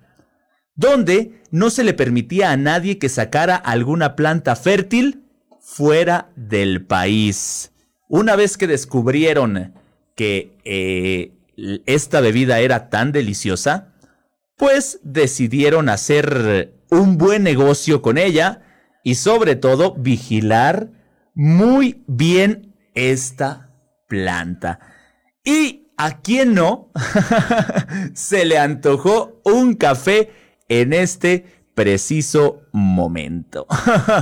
donde 0.75 1.41
no 1.51 1.69
se 1.69 1.83
le 1.83 1.93
permitía 1.93 2.51
a 2.51 2.57
nadie 2.57 2.97
que 2.97 3.09
sacara 3.09 3.55
alguna 3.55 4.15
planta 4.15 4.55
fértil 4.55 5.23
fuera 5.59 6.31
del 6.35 6.85
país. 6.85 7.71
Una 8.09 8.35
vez 8.35 8.57
que 8.57 8.67
descubrieron 8.67 9.73
que 10.15 10.57
eh, 10.65 11.33
esta 11.85 12.19
bebida 12.19 12.59
era 12.59 12.89
tan 12.89 13.11
deliciosa, 13.11 13.93
pues 14.57 14.99
decidieron 15.03 15.87
hacer 15.89 16.73
un 16.89 17.17
buen 17.17 17.43
negocio 17.43 18.01
con 18.01 18.17
ella 18.17 18.61
y 19.03 19.15
sobre 19.15 19.55
todo 19.55 19.95
vigilar 19.95 20.89
muy 21.33 22.03
bien 22.07 22.75
esta 22.93 23.71
planta. 24.07 24.79
Y 25.43 25.80
a 26.01 26.19
quién 26.19 26.55
no 26.55 26.89
se 28.15 28.43
le 28.45 28.57
antojó 28.57 29.39
un 29.45 29.75
café 29.75 30.31
en 30.67 30.93
este 30.93 31.45
preciso 31.75 32.63
momento. 32.71 33.67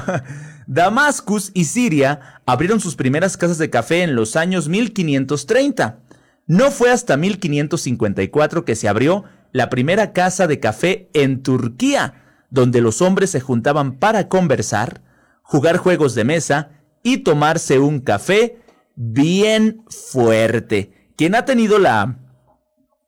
Damascus 0.67 1.51
y 1.53 1.63
Siria 1.63 2.41
abrieron 2.45 2.81
sus 2.81 2.97
primeras 2.97 3.37
casas 3.37 3.59
de 3.59 3.69
café 3.69 4.03
en 4.03 4.13
los 4.13 4.35
años 4.35 4.67
1530. 4.67 5.99
No 6.47 6.69
fue 6.69 6.91
hasta 6.91 7.15
1554 7.15 8.65
que 8.65 8.75
se 8.75 8.89
abrió 8.89 9.23
la 9.53 9.69
primera 9.69 10.11
casa 10.11 10.47
de 10.47 10.59
café 10.59 11.09
en 11.13 11.43
Turquía, 11.43 12.43
donde 12.49 12.81
los 12.81 13.01
hombres 13.01 13.29
se 13.29 13.39
juntaban 13.39 13.99
para 13.99 14.27
conversar, 14.27 15.01
jugar 15.43 15.77
juegos 15.77 16.13
de 16.13 16.25
mesa 16.25 16.71
y 17.03 17.19
tomarse 17.19 17.79
un 17.79 18.01
café 18.01 18.57
bien 18.95 19.85
fuerte. 19.87 20.98
Quien 21.19 21.35
ha 21.35 21.43
tenido 21.43 21.79
la 21.79 22.17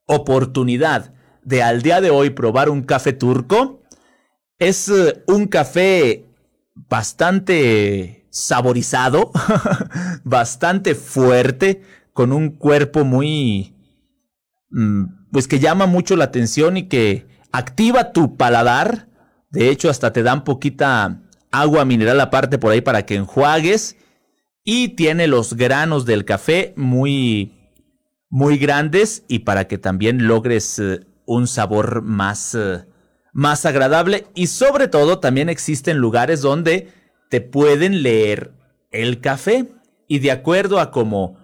oportunidad 0.06 1.14
de 1.44 1.64
al 1.64 1.82
día 1.82 2.02
de 2.02 2.10
hoy 2.10 2.32
probar 2.32 2.70
un 2.70 2.84
café 2.84 3.14
turco, 3.14 3.84
es 4.60 4.90
eh, 4.90 5.24
un 5.28 5.48
café 5.48 6.26
bastante 6.76 8.28
saborizado, 8.30 9.32
bastante 10.26 10.94
fuerte, 10.94 11.84
con 12.12 12.34
un 12.34 12.50
cuerpo 12.50 13.06
muy... 13.06 13.78
Mm, 14.72 15.30
pues 15.32 15.48
que 15.48 15.60
llama 15.60 15.86
mucho 15.86 16.18
la 16.18 16.26
atención 16.26 16.76
y 16.76 16.90
que 16.90 17.28
activa 17.54 18.12
tu 18.12 18.36
paladar. 18.36 19.08
De 19.52 19.70
hecho, 19.70 19.90
hasta 19.90 20.12
te 20.12 20.22
dan 20.22 20.44
poquita 20.44 21.22
agua 21.50 21.86
mineral 21.86 22.20
aparte 22.20 22.58
por 22.58 22.74
ahí 22.74 22.82
para 22.82 23.06
que 23.06 23.16
enjuagues. 23.16 23.96
Y 24.66 24.90
tiene 24.98 25.28
los 25.28 25.54
granos 25.54 26.06
del 26.06 26.26
café 26.26 26.74
muy, 26.76 27.61
muy 28.32 28.58
grandes 28.58 29.24
y 29.28 29.40
para 29.40 29.68
que 29.68 29.78
también 29.78 30.28
logres 30.28 30.80
eh, 30.80 31.02
un 31.26 31.48
sabor 31.48 32.02
más, 32.02 32.56
eh, 32.56 32.86
más 33.34 33.66
agradable 33.68 34.26
y 34.34 34.48
sobre 34.48 34.88
todo 34.88 35.20
también 35.20 35.50
existen 35.50 35.98
lugares 35.98 36.42
donde 36.42 36.90
te 37.30 37.42
pueden 37.42 38.02
leer 38.02 38.54
el 38.90 39.22
café 39.22 39.68
y 40.08 40.20
de 40.20 40.32
acuerdo 40.32 40.80
a 40.80 40.92
como 40.92 41.40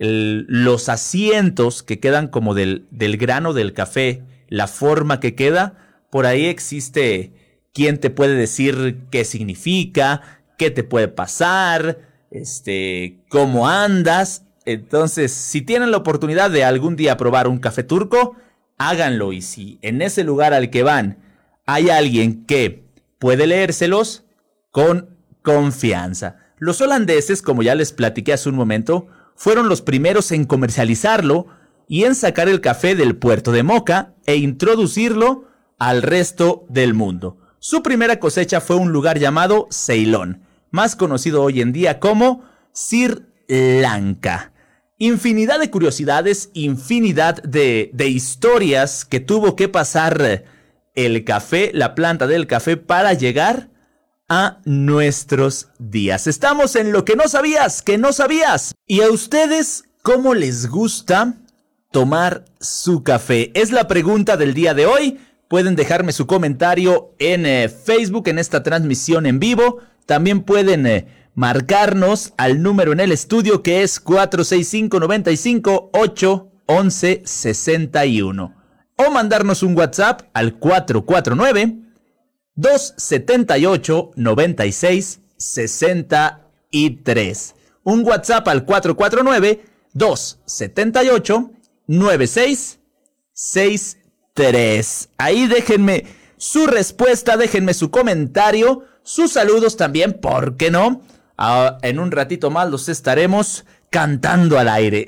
los 0.00 0.88
asientos 0.88 1.82
que 1.82 1.98
quedan 1.98 2.28
como 2.28 2.54
del, 2.54 2.86
del 2.92 3.16
grano 3.16 3.52
del 3.52 3.72
café, 3.72 4.22
la 4.48 4.68
forma 4.68 5.18
que 5.18 5.34
queda, 5.34 5.74
por 6.10 6.24
ahí 6.24 6.46
existe 6.46 7.32
quien 7.74 7.98
te 7.98 8.10
puede 8.10 8.34
decir 8.34 9.06
qué 9.10 9.24
significa, 9.24 10.22
qué 10.56 10.70
te 10.70 10.84
puede 10.84 11.08
pasar, 11.08 11.98
este, 12.30 13.20
cómo 13.28 13.68
andas. 13.68 14.44
Entonces, 14.70 15.32
si 15.32 15.62
tienen 15.62 15.90
la 15.90 15.96
oportunidad 15.96 16.50
de 16.50 16.62
algún 16.62 16.94
día 16.94 17.16
probar 17.16 17.48
un 17.48 17.58
café 17.58 17.84
turco, 17.84 18.36
háganlo 18.76 19.32
y 19.32 19.40
si 19.40 19.78
en 19.80 20.02
ese 20.02 20.24
lugar 20.24 20.52
al 20.52 20.68
que 20.68 20.82
van 20.82 21.16
hay 21.64 21.88
alguien 21.88 22.44
que 22.44 22.84
puede 23.18 23.46
leérselos 23.46 24.24
con 24.70 25.16
confianza. 25.40 26.36
Los 26.58 26.82
holandeses, 26.82 27.40
como 27.40 27.62
ya 27.62 27.74
les 27.74 27.94
platiqué 27.94 28.34
hace 28.34 28.50
un 28.50 28.56
momento, 28.56 29.06
fueron 29.36 29.70
los 29.70 29.80
primeros 29.80 30.32
en 30.32 30.44
comercializarlo 30.44 31.46
y 31.88 32.04
en 32.04 32.14
sacar 32.14 32.50
el 32.50 32.60
café 32.60 32.94
del 32.94 33.16
puerto 33.16 33.52
de 33.52 33.62
Moca 33.62 34.12
e 34.26 34.36
introducirlo 34.36 35.46
al 35.78 36.02
resto 36.02 36.66
del 36.68 36.92
mundo. 36.92 37.38
Su 37.58 37.82
primera 37.82 38.20
cosecha 38.20 38.60
fue 38.60 38.76
un 38.76 38.92
lugar 38.92 39.18
llamado 39.18 39.66
Ceilón, 39.70 40.42
más 40.70 40.94
conocido 40.94 41.42
hoy 41.42 41.62
en 41.62 41.72
día 41.72 42.00
como 42.00 42.44
Sri 42.74 43.24
Lanka. 43.48 44.52
Infinidad 44.98 45.60
de 45.60 45.70
curiosidades, 45.70 46.50
infinidad 46.54 47.42
de, 47.42 47.90
de 47.94 48.08
historias 48.08 49.04
que 49.04 49.20
tuvo 49.20 49.54
que 49.54 49.68
pasar 49.68 50.44
el 50.94 51.24
café, 51.24 51.70
la 51.72 51.94
planta 51.94 52.26
del 52.26 52.48
café, 52.48 52.76
para 52.76 53.14
llegar 53.14 53.68
a 54.28 54.58
nuestros 54.64 55.68
días. 55.78 56.26
Estamos 56.26 56.76
en 56.76 56.92
lo 56.92 57.04
que 57.04 57.16
no 57.16 57.28
sabías, 57.28 57.82
que 57.82 57.96
no 57.96 58.12
sabías. 58.12 58.74
¿Y 58.86 59.00
a 59.00 59.10
ustedes 59.10 59.84
cómo 60.02 60.34
les 60.34 60.68
gusta 60.68 61.34
tomar 61.90 62.44
su 62.60 63.02
café? 63.02 63.50
Es 63.54 63.70
la 63.70 63.88
pregunta 63.88 64.36
del 64.36 64.52
día 64.52 64.74
de 64.74 64.86
hoy. 64.86 65.20
Pueden 65.48 65.76
dejarme 65.76 66.12
su 66.12 66.26
comentario 66.26 67.14
en 67.18 67.46
eh, 67.46 67.68
Facebook 67.68 68.28
en 68.28 68.38
esta 68.38 68.62
transmisión 68.62 69.24
en 69.24 69.38
vivo. 69.38 69.78
También 70.04 70.42
pueden 70.42 70.86
eh, 70.86 71.06
marcarnos 71.34 72.32
al 72.36 72.62
número 72.62 72.92
en 72.92 73.00
el 73.00 73.12
estudio 73.12 73.62
que 73.62 73.82
es 73.82 74.00
465 74.00 75.00
95 75.00 75.90
8 75.92 76.48
11 76.66 77.22
61 77.24 78.54
o 78.96 79.10
mandarnos 79.10 79.62
un 79.62 79.76
WhatsApp 79.76 80.22
al 80.34 80.58
449 80.58 81.76
278 82.54 84.10
96 84.16 85.20
63. 85.36 87.54
Un 87.84 88.04
WhatsApp 88.04 88.48
al 88.48 88.64
449 88.64 89.64
278 89.94 91.50
96 91.86 92.78
63. 93.32 95.08
Ahí 95.16 95.46
déjenme 95.46 96.04
su 96.36 96.66
respuesta, 96.66 97.36
déjenme 97.36 97.74
su 97.74 97.90
comentario, 97.90 98.84
sus 99.02 99.32
saludos 99.32 99.76
también, 99.76 100.14
¿por 100.14 100.56
qué 100.56 100.70
no? 100.70 101.02
Ah, 101.38 101.78
en 101.82 102.00
un 102.00 102.10
ratito 102.10 102.50
más 102.50 102.68
los 102.68 102.88
estaremos 102.88 103.64
cantando 103.90 104.58
al 104.58 104.68
aire. 104.68 105.06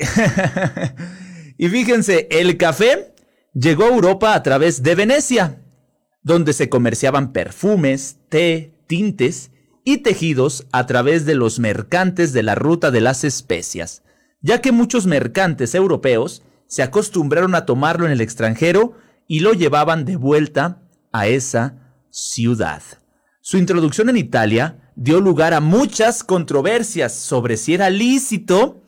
y 1.59 1.69
fíjense, 1.69 2.29
el 2.31 2.57
café 2.57 3.13
llegó 3.53 3.85
a 3.85 3.89
Europa 3.89 4.35
a 4.35 4.43
través 4.45 4.85
de 4.85 4.95
Venecia, 4.95 5.61
donde 6.23 6.53
se 6.53 6.69
comerciaban 6.69 7.33
perfumes, 7.33 8.19
té, 8.29 8.73
tintes 8.87 9.51
y 9.85 9.99
tejidos 9.99 10.69
a 10.71 10.87
través 10.87 11.27
de 11.27 11.35
los 11.35 11.59
mercantes 11.59 12.33
de 12.33 12.45
la 12.45 12.55
ruta 12.55 12.93
de 12.93 13.01
las 13.01 13.25
especias, 13.25 14.05
ya 14.41 14.61
que 14.61 14.71
muchos 14.71 15.07
mercantes 15.07 15.75
europeos 15.75 16.45
se 16.69 16.85
acostumbraron 16.85 17.57
a 17.57 17.67
tomarlo 17.67 18.07
en 18.07 18.13
el 18.13 18.21
extranjero 18.21 18.95
y 19.27 19.41
lo 19.41 19.53
llevaban 19.53 20.05
de 20.05 20.15
vuelta 20.15 20.83
a 21.11 21.27
esa 21.27 21.75
ciudad. 22.11 22.83
Su 23.41 23.59
introducción 23.59 24.09
en 24.11 24.17
Italia 24.17 24.80
dio 25.01 25.19
lugar 25.19 25.55
a 25.55 25.61
muchas 25.61 26.23
controversias 26.23 27.15
sobre 27.15 27.57
si 27.57 27.73
era 27.73 27.89
lícito 27.89 28.83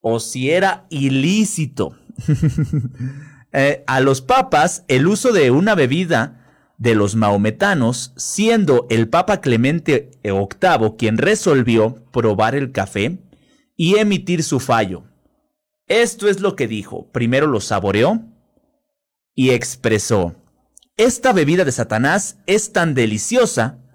o 0.00 0.18
si 0.18 0.50
era 0.50 0.86
ilícito. 0.90 1.96
Eh, 3.52 3.84
a 3.86 4.00
los 4.00 4.20
papas, 4.20 4.84
el 4.86 5.06
uso 5.06 5.32
de 5.32 5.50
una 5.50 5.74
bebida 5.74 6.44
de 6.76 6.94
los 6.94 7.14
maometanos, 7.14 8.12
siendo 8.16 8.86
el 8.90 9.08
Papa 9.08 9.40
Clemente 9.40 10.10
VIII 10.22 10.96
quien 10.98 11.16
resolvió 11.16 12.04
probar 12.12 12.54
el 12.54 12.70
café 12.72 13.18
y 13.74 13.96
emitir 13.96 14.42
su 14.42 14.60
fallo. 14.60 15.04
Esto 15.86 16.28
es 16.28 16.40
lo 16.40 16.54
que 16.54 16.68
dijo. 16.68 17.10
Primero 17.12 17.46
lo 17.46 17.62
saboreó 17.62 18.20
y 19.34 19.50
expresó, 19.50 20.34
esta 20.98 21.32
bebida 21.32 21.64
de 21.64 21.72
Satanás 21.72 22.36
es 22.46 22.72
tan 22.74 22.92
deliciosa 22.92 23.85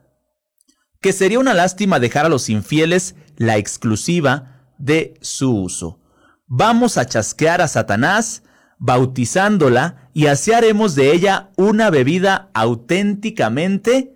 que 1.02 1.14
sería 1.14 1.40
una 1.40 1.54
lástima 1.54 2.00
dejar 2.00 2.26
a 2.26 2.30
los 2.30 2.50
infieles 2.50 3.16
la 3.38 3.58
exclusiva 3.58 4.62
de 4.78 5.16
su 5.22 5.56
uso. 5.56 6.00
Vamos 6.48 6.98
a 6.98 7.06
chasquear 7.06 7.62
a 7.62 7.68
Satanás, 7.68 8.44
bautizándola, 8.78 10.10
y 10.14 10.28
así 10.28 10.54
haremos 10.54 10.96
de 10.96 11.12
ella 11.12 11.50
una 11.56 11.90
bebida 11.90 12.50
auténticamente 12.54 14.16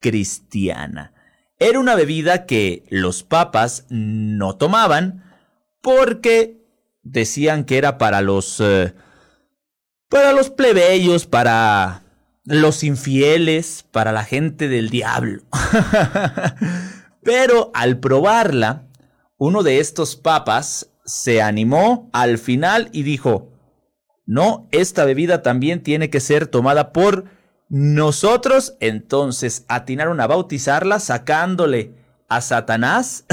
cristiana. 0.00 1.14
Era 1.58 1.80
una 1.80 1.94
bebida 1.94 2.46
que 2.46 2.84
los 2.90 3.22
papas 3.22 3.86
no 3.88 4.56
tomaban 4.56 5.24
porque 5.80 6.58
decían 7.02 7.64
que 7.64 7.78
era 7.78 7.98
para 7.98 8.20
los 8.20 8.60
eh, 8.60 8.94
para 10.08 10.32
los 10.32 10.50
plebeyos, 10.50 11.26
para 11.26 12.02
los 12.48 12.82
infieles, 12.82 13.84
para 13.90 14.12
la 14.12 14.24
gente 14.24 14.68
del 14.68 14.90
diablo. 14.90 15.42
Pero 17.22 17.70
al 17.74 17.98
probarla, 17.98 18.84
uno 19.36 19.62
de 19.62 19.80
estos 19.80 20.16
papas 20.16 20.90
se 21.04 21.42
animó 21.42 22.10
al 22.12 22.38
final 22.38 22.88
y 22.92 23.02
dijo, 23.02 23.52
no, 24.26 24.68
esta 24.72 25.04
bebida 25.04 25.42
también 25.42 25.82
tiene 25.82 26.10
que 26.10 26.20
ser 26.20 26.46
tomada 26.46 26.92
por 26.92 27.24
nosotros. 27.68 28.76
Entonces 28.80 29.64
atinaron 29.68 30.20
a 30.20 30.26
bautizarla 30.26 31.00
sacándole 31.00 31.94
a 32.28 32.40
Satanás. 32.40 33.24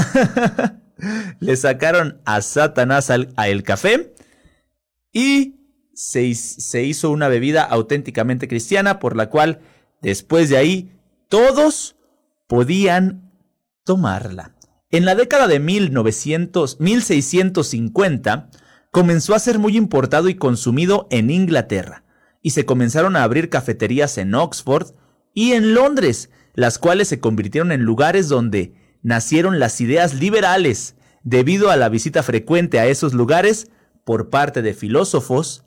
Le 1.40 1.56
sacaron 1.56 2.20
a 2.24 2.40
Satanás 2.40 3.10
al, 3.10 3.32
a 3.36 3.48
el 3.48 3.62
café 3.62 4.14
y 5.12 5.55
se, 5.96 6.82
hizo 6.84 7.10
una 7.10 7.28
bebida 7.28 7.62
auténticamente 7.62 8.48
cristiana 8.48 8.98
por 8.98 9.16
la 9.16 9.30
cual 9.30 9.60
después 10.02 10.50
de 10.50 10.58
ahí 10.58 10.92
todos 11.28 11.96
podían 12.46 13.32
tomarla. 13.82 14.54
En 14.90 15.06
la 15.06 15.14
década 15.14 15.48
de 15.48 15.58
1900, 15.58 16.80
1650 16.80 18.50
comenzó 18.90 19.34
a 19.34 19.38
ser 19.38 19.58
muy 19.58 19.76
importado 19.76 20.28
y 20.28 20.34
consumido 20.34 21.08
en 21.10 21.30
Inglaterra 21.30 22.04
y 22.42 22.50
se 22.50 22.66
comenzaron 22.66 23.16
a 23.16 23.22
abrir 23.22 23.48
cafeterías 23.48 24.18
en 24.18 24.34
Oxford 24.34 24.92
y 25.32 25.52
en 25.52 25.74
Londres, 25.74 26.30
las 26.54 26.78
cuales 26.78 27.08
se 27.08 27.20
convirtieron 27.20 27.72
en 27.72 27.82
lugares 27.82 28.28
donde 28.28 28.74
nacieron 29.02 29.58
las 29.58 29.80
ideas 29.80 30.14
liberales 30.14 30.94
debido 31.22 31.70
a 31.70 31.76
la 31.76 31.88
visita 31.88 32.22
frecuente 32.22 32.78
a 32.78 32.86
esos 32.86 33.14
lugares 33.14 33.70
por 34.04 34.30
parte 34.30 34.62
de 34.62 34.74
filósofos, 34.74 35.65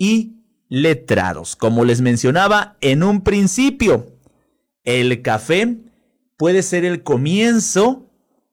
y 0.00 0.38
letrados. 0.70 1.54
Como 1.54 1.84
les 1.84 2.00
mencionaba 2.00 2.78
en 2.80 3.02
un 3.02 3.20
principio, 3.20 4.16
el 4.82 5.20
café 5.20 5.76
puede 6.38 6.62
ser 6.62 6.86
el 6.86 7.02
comienzo 7.02 8.10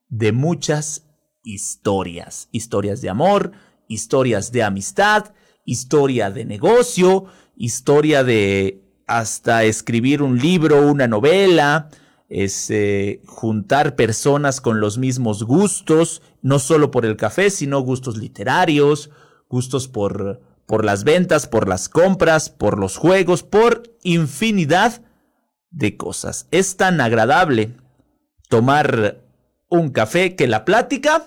de 0.10 0.34
muchas 0.34 1.08
historias. 1.44 2.50
Historias 2.52 3.02
de 3.02 3.10
amor, 3.10 3.54
historias 3.88 4.52
de 4.52 4.64
amistad, 4.64 5.34
historia 5.64 6.30
de 6.32 6.44
negocio, 6.44 7.26
historia 7.56 8.26
de 8.26 8.84
hasta 9.08 9.64
escribir 9.64 10.22
un 10.22 10.38
libro, 10.38 10.86
una 10.92 11.08
novela, 11.08 11.90
es 12.28 12.74
juntar 13.26 13.96
personas 13.96 14.60
con 14.60 14.82
los 14.82 14.98
mismos 14.98 15.44
gustos, 15.44 16.22
no 16.42 16.60
solo 16.60 16.92
por 16.92 17.06
el 17.06 17.16
café, 17.16 17.50
sino 17.50 17.80
gustos 17.80 18.18
literarios, 18.18 19.12
gustos 19.48 19.88
por 19.88 20.42
por 20.68 20.86
las 20.86 21.04
ventas, 21.04 21.48
por 21.48 21.68
las 21.68 21.90
compras, 21.90 22.50
por 22.50 22.78
los 22.78 22.98
juegos, 22.98 23.42
por 23.42 23.84
infinidad 24.04 25.02
de 25.72 25.98
cosas. 25.98 26.48
Es 26.52 26.78
tan 26.78 27.02
agradable 27.02 27.72
tomar 28.50 29.24
un 29.70 29.90
café 29.90 30.36
que 30.36 30.48
la 30.48 30.66
plática 30.66 31.26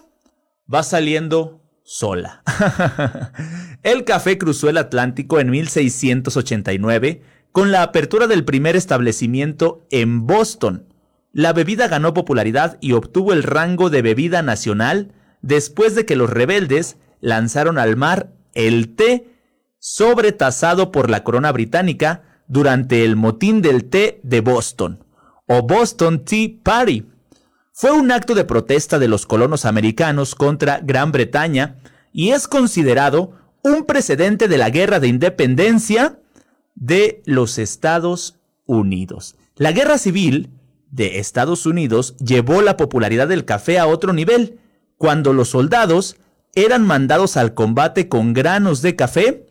va 0.72 0.82
saliendo 0.82 1.62
sola. 1.82 2.42
el 3.82 4.04
café 4.04 4.38
cruzó 4.38 4.68
el 4.68 4.76
Atlántico 4.76 5.40
en 5.40 5.50
1689 5.50 7.22
con 7.50 7.72
la 7.72 7.82
apertura 7.82 8.26
del 8.26 8.44
primer 8.44 8.76
establecimiento 8.76 9.86
en 9.90 10.26
Boston. 10.26 10.86
La 11.32 11.52
bebida 11.52 11.88
ganó 11.88 12.12
popularidad 12.12 12.76
y 12.80 12.92
obtuvo 12.92 13.32
el 13.32 13.42
rango 13.42 13.88
de 13.88 14.02
bebida 14.02 14.42
nacional 14.42 15.12
después 15.42 15.94
de 15.94 16.04
que 16.04 16.16
los 16.16 16.28
rebeldes 16.28 16.96
lanzaron 17.20 17.78
al 17.78 17.96
mar 17.96 18.32
el 18.54 18.94
té 18.94 19.26
sobretasado 19.78 20.92
por 20.92 21.10
la 21.10 21.24
corona 21.24 21.52
británica 21.52 22.22
durante 22.46 23.04
el 23.04 23.16
motín 23.16 23.62
del 23.62 23.84
té 23.84 24.20
de 24.22 24.40
Boston, 24.40 25.04
o 25.46 25.62
Boston 25.62 26.24
Tea 26.24 26.50
Party. 26.62 27.06
Fue 27.72 27.92
un 27.92 28.10
acto 28.10 28.34
de 28.34 28.44
protesta 28.44 28.98
de 28.98 29.08
los 29.08 29.24
colonos 29.24 29.64
americanos 29.64 30.34
contra 30.34 30.80
Gran 30.80 31.12
Bretaña 31.12 31.76
y 32.12 32.30
es 32.30 32.48
considerado 32.48 33.32
un 33.62 33.84
precedente 33.84 34.48
de 34.48 34.58
la 34.58 34.70
guerra 34.70 35.00
de 35.00 35.08
independencia 35.08 36.18
de 36.74 37.22
los 37.24 37.58
Estados 37.58 38.38
Unidos. 38.66 39.36
La 39.56 39.72
guerra 39.72 39.98
civil 39.98 40.50
de 40.90 41.18
Estados 41.18 41.66
Unidos 41.66 42.16
llevó 42.16 42.62
la 42.62 42.76
popularidad 42.76 43.28
del 43.28 43.44
café 43.44 43.78
a 43.78 43.86
otro 43.86 44.12
nivel, 44.12 44.58
cuando 44.96 45.32
los 45.32 45.50
soldados 45.50 46.16
eran 46.54 46.86
mandados 46.86 47.36
al 47.36 47.54
combate 47.54 48.08
con 48.08 48.32
granos 48.32 48.82
de 48.82 48.96
café 48.96 49.46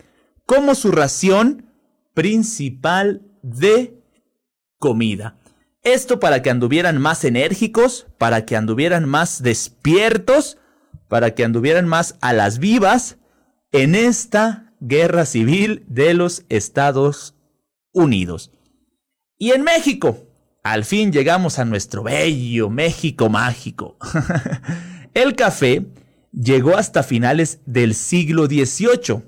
como 0.46 0.76
su 0.76 0.92
ración 0.92 1.72
principal 2.14 3.22
de 3.42 4.02
comida. 4.78 5.38
Esto 5.84 6.20
para 6.20 6.42
que 6.42 6.50
anduvieran 6.50 7.00
más 7.00 7.24
enérgicos, 7.24 8.08
para 8.18 8.46
que 8.46 8.56
anduvieran 8.56 9.08
más 9.08 9.42
despiertos, 9.42 10.58
para 11.08 11.36
que 11.36 11.44
anduvieran 11.44 11.88
más 11.88 12.18
a 12.22 12.34
las 12.34 12.60
vivas 12.60 13.18
en 13.72 13.96
esta 13.96 14.74
guerra 14.80 15.26
civil 15.26 15.86
de 15.88 16.14
los 16.14 16.44
Estados 16.50 17.36
Unidos. 17.94 18.52
Y 19.38 19.52
en 19.52 19.64
México, 19.64 20.28
al 20.64 20.84
fin 20.84 21.12
llegamos 21.12 21.60
a 21.60 21.66
nuestro 21.66 22.04
bello 22.04 22.70
México 22.70 23.30
mágico. 23.30 23.98
El 25.14 25.36
café 25.36 25.86
llegó 26.32 26.78
hasta 26.78 27.04
finales 27.04 27.60
del 27.66 27.96
siglo 27.96 28.46
XVIII 28.46 29.24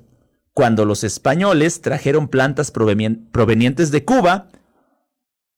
cuando 0.53 0.85
los 0.85 1.03
españoles 1.03 1.81
trajeron 1.81 2.27
plantas 2.27 2.71
provenientes 2.71 3.91
de 3.91 4.03
Cuba, 4.03 4.49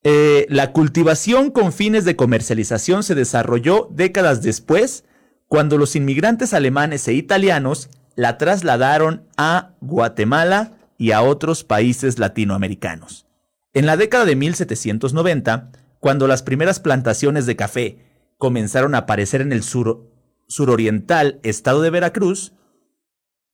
eh, 0.04 0.46
la 0.50 0.72
cultivación 0.72 1.50
con 1.50 1.74
fines 1.74 2.06
de 2.06 2.16
comercialización 2.16 3.04
se 3.04 3.16
desarrolló 3.16 3.88
décadas 3.92 4.42
después, 4.42 5.06
cuando 5.48 5.78
los 5.78 5.96
inmigrantes 5.96 6.54
alemanes 6.54 7.08
e 7.08 7.14
italianos 7.14 7.90
la 8.16 8.38
trasladaron 8.38 9.24
a 9.38 9.72
Guatemala 9.82 10.74
y 10.98 11.12
a 11.12 11.22
otros 11.22 11.64
países 11.64 12.20
latinoamericanos. 12.20 13.26
En 13.74 13.86
la 13.86 13.98
década 13.98 14.26
de 14.26 14.36
1790, 14.36 15.72
cuando 16.00 16.28
las 16.28 16.44
primeras 16.44 16.80
plantaciones 16.80 17.46
de 17.46 17.56
café 17.56 17.98
comenzaron 18.38 18.94
a 18.94 19.00
aparecer 19.00 19.42
en 19.42 19.52
el 19.52 19.64
sur, 19.64 20.13
suroriental 20.48 21.40
estado 21.44 21.82
de 21.82 21.90
Veracruz, 21.90 22.54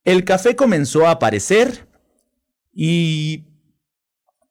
el 0.04 0.23
café 0.23 0.56
comenzó 0.56 1.08
a 1.08 1.12
aparecer 1.12 1.88
y 2.73 3.45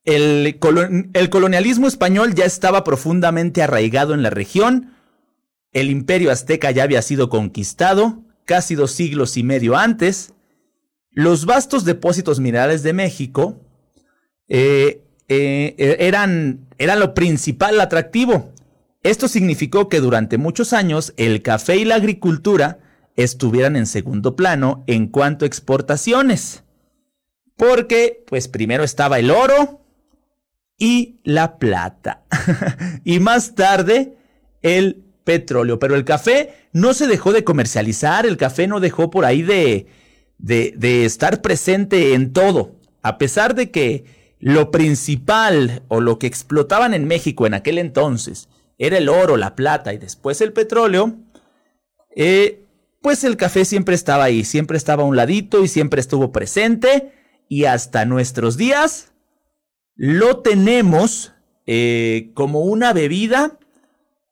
el, 0.05 0.59
colonialismo 0.59 1.87
español 1.87 2.35
ya 2.35 2.45
estaba 2.45 2.85
profundamente 2.85 3.63
arraigado 3.63 4.15
en 4.15 4.23
la 4.23 4.31
región, 4.31 4.95
el 5.73 5.91
imperio 5.91 6.31
azteca 6.31 6.71
ya 6.71 6.85
había 6.85 7.03
sido 7.03 7.29
conquistado 7.29 8.23
casi 8.45 8.75
dos 8.75 8.93
siglos 8.93 9.37
y 9.37 9.43
medio 9.43 9.77
antes, 9.77 10.33
los 11.11 11.45
vastos 11.45 11.85
depósitos 11.85 12.41
minerales 12.41 12.83
de 12.83 12.95
México 12.95 13.61
eh, 14.49 15.03
eh, 15.29 15.75
eran, 15.99 16.67
eran 16.79 17.01
lo 17.01 17.13
principal 17.13 17.79
atractivo. 17.81 18.53
Esto 19.03 19.29
significó 19.29 19.89
que 19.89 20.01
durante 20.01 20.39
muchos 20.39 20.73
años 20.73 21.15
el 21.17 21.43
café 21.43 21.77
y 21.77 21.85
la 21.85 21.95
agricultura 21.95 22.79
estuvieran 23.15 23.77
en 23.77 23.87
segundo 23.87 24.35
plano 24.35 24.85
en 24.87 25.07
cuanto 25.07 25.45
a 25.45 25.49
exportaciones. 25.49 26.65
Porque, 27.57 28.25
pues 28.27 28.49
primero 28.49 28.85
estaba 28.85 29.19
el 29.19 29.31
oro 29.31 29.81
y 30.79 31.21
la 31.25 31.59
plata. 31.59 32.25
y 33.05 33.21
más 33.21 33.55
tarde 33.55 34.17
el 34.63 35.05
petróleo. 35.25 35.79
Pero 35.79 35.95
el 35.95 36.05
café 36.05 36.55
no 36.73 36.93
se 36.93 37.07
dejó 37.07 37.33
de 37.33 37.45
comercializar, 37.45 38.27
el 38.27 38.37
café 38.37 38.67
no 38.67 38.81
dejó 38.81 39.11
por 39.11 39.25
ahí 39.25 39.43
de, 39.43 39.87
de, 40.39 40.75
de 40.77 41.05
estar 41.05 41.41
presente 41.41 42.15
en 42.15 42.33
todo. 42.33 42.77
A 43.03 43.19
pesar 43.19 43.55
de 43.55 43.71
que 43.71 44.05
lo 44.41 44.71
principal 44.71 45.83
o 45.89 46.01
lo 46.01 46.19
que 46.19 46.29
explotaban 46.29 46.95
en 46.95 47.07
México 47.07 47.47
en 47.47 47.55
aquel 47.55 47.79
entonces 47.79 48.49
era 48.79 48.99
el 48.99 49.09
oro, 49.09 49.37
la 49.37 49.55
plata 49.55 49.93
y 49.93 49.99
después 49.99 50.41
el 50.41 50.53
petróleo, 50.53 51.17
eh, 52.15 52.65
pues 53.03 53.25
el 53.25 53.37
café 53.37 53.65
siempre 53.65 53.95
estaba 53.95 54.25
ahí, 54.25 54.45
siempre 54.45 54.77
estaba 54.77 55.03
a 55.03 55.07
un 55.07 55.17
ladito 55.17 55.63
y 55.63 55.69
siempre 55.69 56.01
estuvo 56.01 56.33
presente 56.33 57.13
y 57.49 57.65
hasta 57.65 58.05
nuestros 58.05 58.57
días 58.57 59.13
lo 59.95 60.41
tenemos 60.41 61.35
eh, 61.67 62.31
como 62.35 62.61
una 62.61 62.93
bebida 62.93 63.59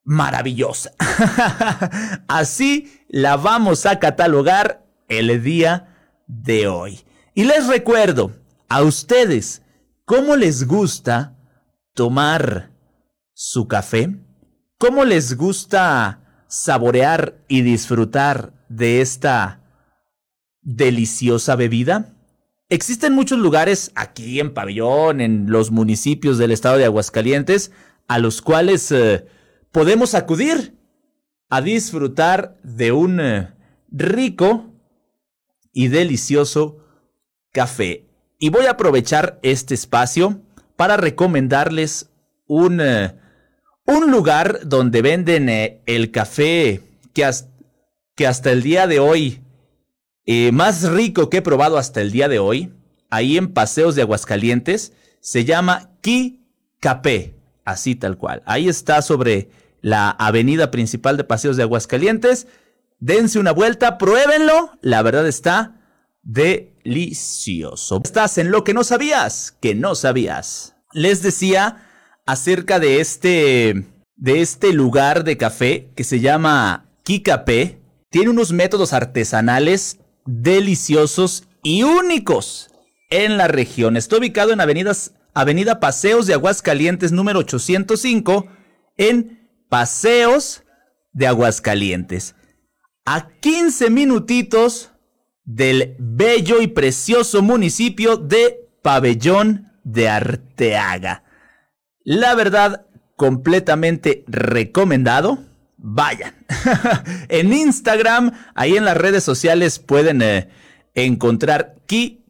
maravillosa. 0.04 0.92
Así 2.28 3.02
la 3.08 3.36
vamos 3.36 3.84
a 3.84 3.98
catalogar 3.98 4.86
el 5.08 5.42
día 5.42 5.96
de 6.26 6.68
hoy. 6.68 7.00
Y 7.34 7.44
les 7.44 7.66
recuerdo 7.66 8.32
a 8.68 8.82
ustedes 8.82 9.62
cómo 10.04 10.36
les 10.36 10.66
gusta 10.66 11.36
tomar 11.94 12.70
su 13.34 13.68
café, 13.68 14.16
cómo 14.78 15.04
les 15.04 15.36
gusta 15.36 16.44
saborear 16.48 17.38
y 17.48 17.62
disfrutar 17.62 18.52
de 18.68 19.00
esta 19.00 19.60
deliciosa 20.62 21.56
bebida. 21.56 22.12
Existen 22.68 23.12
muchos 23.12 23.38
lugares 23.38 23.92
aquí 23.94 24.40
en 24.40 24.52
Pabellón, 24.52 25.20
en 25.20 25.50
los 25.50 25.70
municipios 25.70 26.38
del 26.38 26.50
estado 26.50 26.78
de 26.78 26.84
Aguascalientes, 26.84 27.70
a 28.08 28.18
los 28.18 28.42
cuales 28.42 28.90
eh, 28.90 29.26
podemos 29.70 30.14
acudir 30.14 30.76
a 31.48 31.60
disfrutar 31.62 32.58
de 32.64 32.90
un 32.92 33.20
eh, 33.20 33.54
rico 33.90 34.72
y 35.72 35.88
delicioso 35.88 36.78
café. 37.52 38.08
Y 38.38 38.50
voy 38.50 38.66
a 38.66 38.72
aprovechar 38.72 39.38
este 39.42 39.74
espacio 39.74 40.42
para 40.76 40.96
recomendarles 40.96 42.10
un, 42.46 42.80
eh, 42.80 43.14
un 43.86 44.10
lugar 44.10 44.60
donde 44.66 45.02
venden 45.02 45.48
eh, 45.48 45.82
el 45.86 46.10
café 46.10 46.82
que, 47.14 47.24
hasta 48.26 48.52
el 48.52 48.62
día 48.62 48.86
de 48.86 48.98
hoy, 48.98 49.40
más 50.52 50.82
rico 50.90 51.30
que 51.30 51.38
he 51.38 51.42
probado 51.42 51.78
hasta 51.78 52.00
el 52.00 52.10
día 52.10 52.28
de 52.28 52.38
hoy, 52.38 52.72
ahí 53.10 53.36
en 53.36 53.52
Paseos 53.52 53.94
de 53.94 54.02
Aguascalientes, 54.02 54.92
se 55.20 55.44
llama 55.44 55.90
Ki 56.02 56.46
Café, 56.80 57.34
así 57.64 57.94
tal 57.94 58.18
cual. 58.18 58.42
Ahí 58.44 58.68
está 58.68 59.02
sobre 59.02 59.50
la 59.80 60.10
avenida 60.10 60.70
principal 60.70 61.16
de 61.16 61.24
Paseos 61.24 61.56
de 61.56 61.62
Aguascalientes. 61.62 62.46
Dense 62.98 63.38
una 63.38 63.52
vuelta, 63.52 63.98
pruébenlo. 63.98 64.72
La 64.80 65.02
verdad 65.02 65.26
está 65.26 65.80
delicioso. 66.22 68.00
Estás 68.04 68.38
en 68.38 68.50
lo 68.50 68.64
que 68.64 68.74
no 68.74 68.84
sabías, 68.84 69.56
que 69.60 69.74
no 69.74 69.94
sabías. 69.94 70.74
Les 70.92 71.22
decía 71.22 71.85
acerca 72.26 72.80
de 72.80 73.00
este, 73.00 73.84
de 74.16 74.40
este 74.42 74.72
lugar 74.72 75.24
de 75.24 75.36
café 75.36 75.88
que 75.94 76.04
se 76.04 76.20
llama 76.20 76.90
Kikapé. 77.04 77.80
Tiene 78.10 78.30
unos 78.30 78.52
métodos 78.52 78.92
artesanales 78.92 80.00
deliciosos 80.26 81.44
y 81.62 81.84
únicos 81.84 82.70
en 83.10 83.36
la 83.36 83.48
región. 83.48 83.96
Está 83.96 84.18
ubicado 84.18 84.52
en 84.52 84.60
Avenida 84.60 85.80
Paseos 85.80 86.26
de 86.26 86.34
Aguascalientes 86.34 87.12
número 87.12 87.40
805 87.40 88.48
en 88.96 89.48
Paseos 89.68 90.64
de 91.12 91.26
Aguascalientes. 91.28 92.34
A 93.04 93.28
15 93.40 93.90
minutitos 93.90 94.90
del 95.44 95.94
bello 96.00 96.60
y 96.60 96.66
precioso 96.66 97.40
municipio 97.40 98.16
de 98.16 98.68
Pabellón 98.82 99.70
de 99.84 100.08
Arteaga. 100.08 101.22
La 102.06 102.36
verdad, 102.36 102.86
completamente 103.16 104.22
recomendado. 104.28 105.40
Vayan. 105.76 106.36
en 107.28 107.52
Instagram, 107.52 108.30
ahí 108.54 108.76
en 108.76 108.84
las 108.84 108.96
redes 108.96 109.24
sociales 109.24 109.80
pueden 109.80 110.22
eh, 110.22 110.48
encontrar 110.94 111.74
Ki 111.86 112.22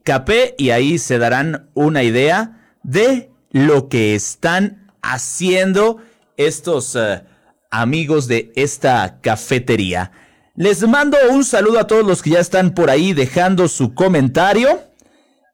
y 0.56 0.70
ahí 0.70 0.96
se 0.96 1.18
darán 1.18 1.68
una 1.74 2.02
idea 2.04 2.70
de 2.84 3.28
lo 3.50 3.90
que 3.90 4.14
están 4.14 4.90
haciendo 5.02 5.98
estos 6.38 6.96
eh, 6.96 7.24
amigos 7.70 8.28
de 8.28 8.52
esta 8.56 9.20
cafetería. 9.20 10.10
Les 10.54 10.88
mando 10.88 11.18
un 11.30 11.44
saludo 11.44 11.80
a 11.80 11.86
todos 11.86 12.06
los 12.06 12.22
que 12.22 12.30
ya 12.30 12.40
están 12.40 12.72
por 12.72 12.88
ahí 12.88 13.12
dejando 13.12 13.68
su 13.68 13.92
comentario. 13.92 14.80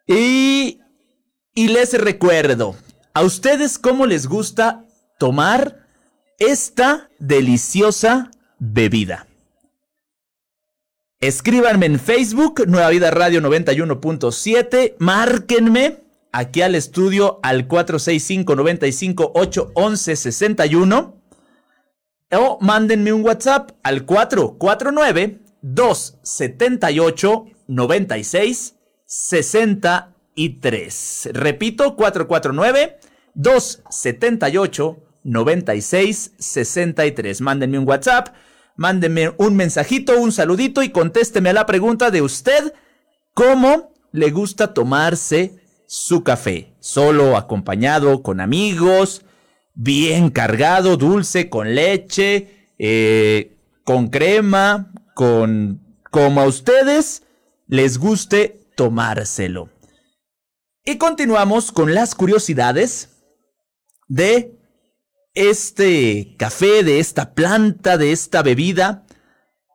Y, 0.06 0.78
y 1.54 1.68
les 1.68 1.94
recuerdo, 1.94 2.76
¿a 3.14 3.22
ustedes 3.22 3.78
cómo 3.78 4.06
les 4.06 4.26
gusta 4.26 4.84
tomar 5.18 5.86
esta 6.38 7.10
deliciosa 7.18 8.30
bebida? 8.58 9.26
Escríbanme 11.20 11.86
en 11.86 12.00
Facebook, 12.00 12.64
Nueva 12.66 12.90
Vida 12.90 13.10
Radio 13.10 13.40
91.7, 13.40 14.96
márquenme 14.98 16.02
aquí 16.32 16.62
al 16.62 16.74
estudio 16.74 17.38
al 17.42 17.68
465 17.68 18.56
95 18.56 19.32
811 19.34 20.16
61 20.16 21.16
o 22.32 22.58
mándenme 22.60 23.12
un 23.12 23.24
WhatsApp 23.24 23.72
al 23.82 24.04
449 24.04 25.38
278 30.36 30.42
96 30.44 31.22
63. 31.24 31.30
Repito, 31.34 31.96
449 31.96 32.98
278 33.34 34.96
96 35.24 36.32
63. 36.38 37.40
Mándenme 37.40 37.78
un 37.78 37.88
WhatsApp, 37.88 38.34
mándenme 38.76 39.32
un 39.38 39.56
mensajito, 39.56 40.18
un 40.20 40.32
saludito 40.32 40.82
y 40.82 40.90
contésteme 40.90 41.50
a 41.50 41.54
la 41.54 41.66
pregunta 41.66 42.10
de 42.10 42.22
usted, 42.22 42.72
¿cómo 43.34 43.92
le 44.12 44.30
gusta 44.30 44.74
tomarse 44.74 45.60
su 45.86 46.22
café, 46.22 46.72
solo, 46.80 47.36
acompañado, 47.36 48.22
con 48.22 48.40
amigos, 48.40 49.22
bien 49.74 50.30
cargado, 50.30 50.96
dulce, 50.96 51.50
con 51.50 51.74
leche, 51.74 52.68
eh, 52.78 53.56
con 53.84 54.08
crema, 54.08 54.90
con 55.14 55.80
como 56.10 56.40
a 56.40 56.46
ustedes 56.46 57.22
les 57.66 57.98
guste 57.98 58.60
tomárselo. 58.76 59.70
Y 60.84 60.98
continuamos 60.98 61.70
con 61.70 61.94
las 61.94 62.16
curiosidades 62.16 63.10
de 64.08 64.58
este 65.32 66.34
café, 66.36 66.82
de 66.82 66.98
esta 66.98 67.34
planta, 67.34 67.96
de 67.96 68.10
esta 68.10 68.42
bebida 68.42 69.06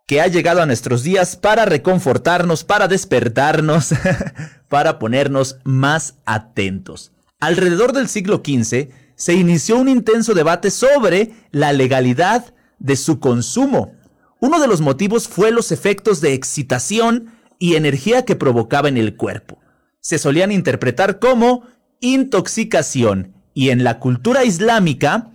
que 0.06 0.20
ha 0.20 0.28
llegado 0.28 0.62
a 0.62 0.66
nuestros 0.66 1.04
días 1.04 1.38
para 1.38 1.64
reconfortarnos, 1.64 2.66
para 2.66 2.90
despertarnos, 2.90 3.94
para 4.68 5.00
ponernos 5.00 5.60
más 5.64 6.16
atentos. 6.26 7.14
Alrededor 7.40 7.94
del 7.94 8.10
siglo 8.10 8.44
XV 8.46 8.90
se 9.16 9.34
inició 9.34 9.78
un 9.78 9.88
intenso 9.88 10.34
debate 10.34 10.72
sobre 10.72 11.32
la 11.52 11.72
legalidad 11.72 12.54
de 12.80 12.98
su 12.98 13.22
consumo. 13.22 13.94
Uno 14.42 14.60
de 14.60 14.68
los 14.68 14.82
motivos 14.82 15.30
fue 15.30 15.52
los 15.52 15.72
efectos 15.72 16.20
de 16.20 16.34
excitación 16.34 17.34
y 17.60 17.76
energía 17.76 18.26
que 18.26 18.36
provocaba 18.36 18.90
en 18.90 18.98
el 18.98 19.16
cuerpo. 19.16 19.58
Se 20.00 20.18
solían 20.18 20.52
interpretar 20.52 21.20
como 21.20 21.64
intoxicación 22.00 23.34
y 23.54 23.70
en 23.70 23.84
la 23.84 24.00
cultura 24.00 24.44
islámica 24.44 25.32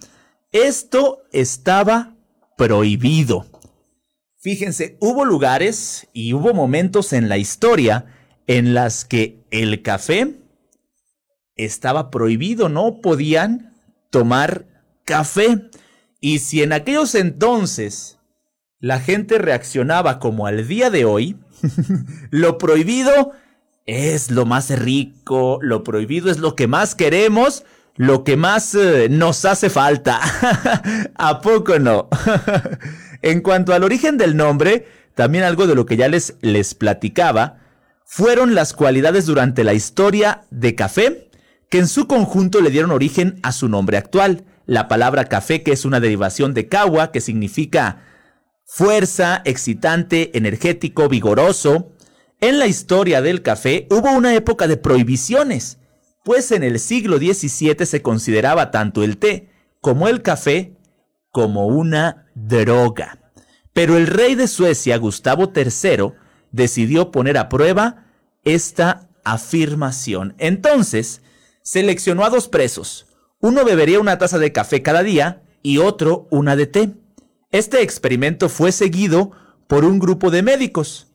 esto 0.52 1.22
estaba 1.32 2.14
prohibido. 2.56 3.46
Fíjense, 4.38 4.96
hubo 5.00 5.24
lugares 5.24 6.08
y 6.12 6.32
hubo 6.32 6.52
momentos 6.52 7.12
en 7.12 7.28
la 7.28 7.38
historia 7.38 8.06
en 8.46 8.74
las 8.74 9.04
que 9.04 9.44
el 9.50 9.82
café 9.82 10.34
estaba 11.56 12.10
prohibido, 12.10 12.68
no 12.68 13.00
podían 13.00 13.74
tomar 14.10 14.66
café. 15.04 15.70
Y 16.20 16.40
si 16.40 16.62
en 16.62 16.72
aquellos 16.72 17.14
entonces 17.14 18.18
la 18.78 19.00
gente 19.00 19.38
reaccionaba 19.38 20.18
como 20.18 20.46
al 20.46 20.66
día 20.66 20.90
de 20.90 21.04
hoy, 21.04 21.36
lo 22.30 22.58
prohibido 22.58 23.32
es 23.86 24.30
lo 24.30 24.46
más 24.46 24.70
rico, 24.78 25.58
lo 25.62 25.84
prohibido 25.84 26.30
es 26.30 26.38
lo 26.38 26.54
que 26.54 26.66
más 26.66 26.94
queremos, 26.94 27.64
lo 27.96 28.24
que 28.24 28.36
más 28.36 28.74
eh, 28.74 29.08
nos 29.10 29.44
hace 29.44 29.70
falta. 29.70 30.20
¿A 31.14 31.40
poco 31.40 31.78
no? 31.78 32.08
en 33.22 33.40
cuanto 33.40 33.74
al 33.74 33.84
origen 33.84 34.18
del 34.18 34.36
nombre, 34.36 34.86
también 35.14 35.44
algo 35.44 35.66
de 35.66 35.74
lo 35.74 35.86
que 35.86 35.96
ya 35.96 36.08
les, 36.08 36.34
les 36.40 36.74
platicaba, 36.74 37.58
fueron 38.04 38.54
las 38.54 38.72
cualidades 38.72 39.26
durante 39.26 39.64
la 39.64 39.74
historia 39.74 40.44
de 40.50 40.74
café 40.74 41.30
que 41.72 41.78
en 41.78 41.88
su 41.88 42.06
conjunto 42.06 42.60
le 42.60 42.68
dieron 42.68 42.90
origen 42.90 43.40
a 43.42 43.50
su 43.50 43.66
nombre 43.66 43.96
actual. 43.96 44.44
La 44.66 44.88
palabra 44.88 45.24
café, 45.24 45.62
que 45.62 45.72
es 45.72 45.86
una 45.86 46.00
derivación 46.00 46.52
de 46.52 46.68
kawa, 46.68 47.10
que 47.10 47.22
significa 47.22 48.02
fuerza, 48.66 49.40
excitante, 49.46 50.36
energético, 50.36 51.08
vigoroso. 51.08 51.92
En 52.42 52.58
la 52.58 52.66
historia 52.66 53.22
del 53.22 53.40
café 53.40 53.86
hubo 53.90 54.12
una 54.12 54.34
época 54.34 54.68
de 54.68 54.76
prohibiciones, 54.76 55.78
pues 56.22 56.52
en 56.52 56.62
el 56.62 56.78
siglo 56.78 57.16
XVII 57.16 57.86
se 57.86 58.02
consideraba 58.02 58.70
tanto 58.70 59.02
el 59.02 59.16
té 59.16 59.48
como 59.80 60.08
el 60.08 60.20
café 60.20 60.76
como 61.30 61.66
una 61.66 62.26
droga. 62.34 63.18
Pero 63.72 63.96
el 63.96 64.06
rey 64.06 64.34
de 64.34 64.46
Suecia, 64.46 64.98
Gustavo 64.98 65.50
III, 65.56 66.12
decidió 66.50 67.10
poner 67.10 67.38
a 67.38 67.48
prueba 67.48 68.04
esta 68.44 69.08
afirmación. 69.24 70.34
Entonces, 70.36 71.22
Seleccionó 71.62 72.24
a 72.24 72.30
dos 72.30 72.48
presos. 72.48 73.06
Uno 73.40 73.64
bebería 73.64 74.00
una 74.00 74.18
taza 74.18 74.38
de 74.38 74.52
café 74.52 74.82
cada 74.82 75.04
día 75.04 75.42
y 75.62 75.78
otro 75.78 76.26
una 76.30 76.56
de 76.56 76.66
té. 76.66 76.94
Este 77.52 77.82
experimento 77.82 78.48
fue 78.48 78.72
seguido 78.72 79.30
por 79.68 79.84
un 79.84 80.00
grupo 80.00 80.30
de 80.32 80.42
médicos. 80.42 81.11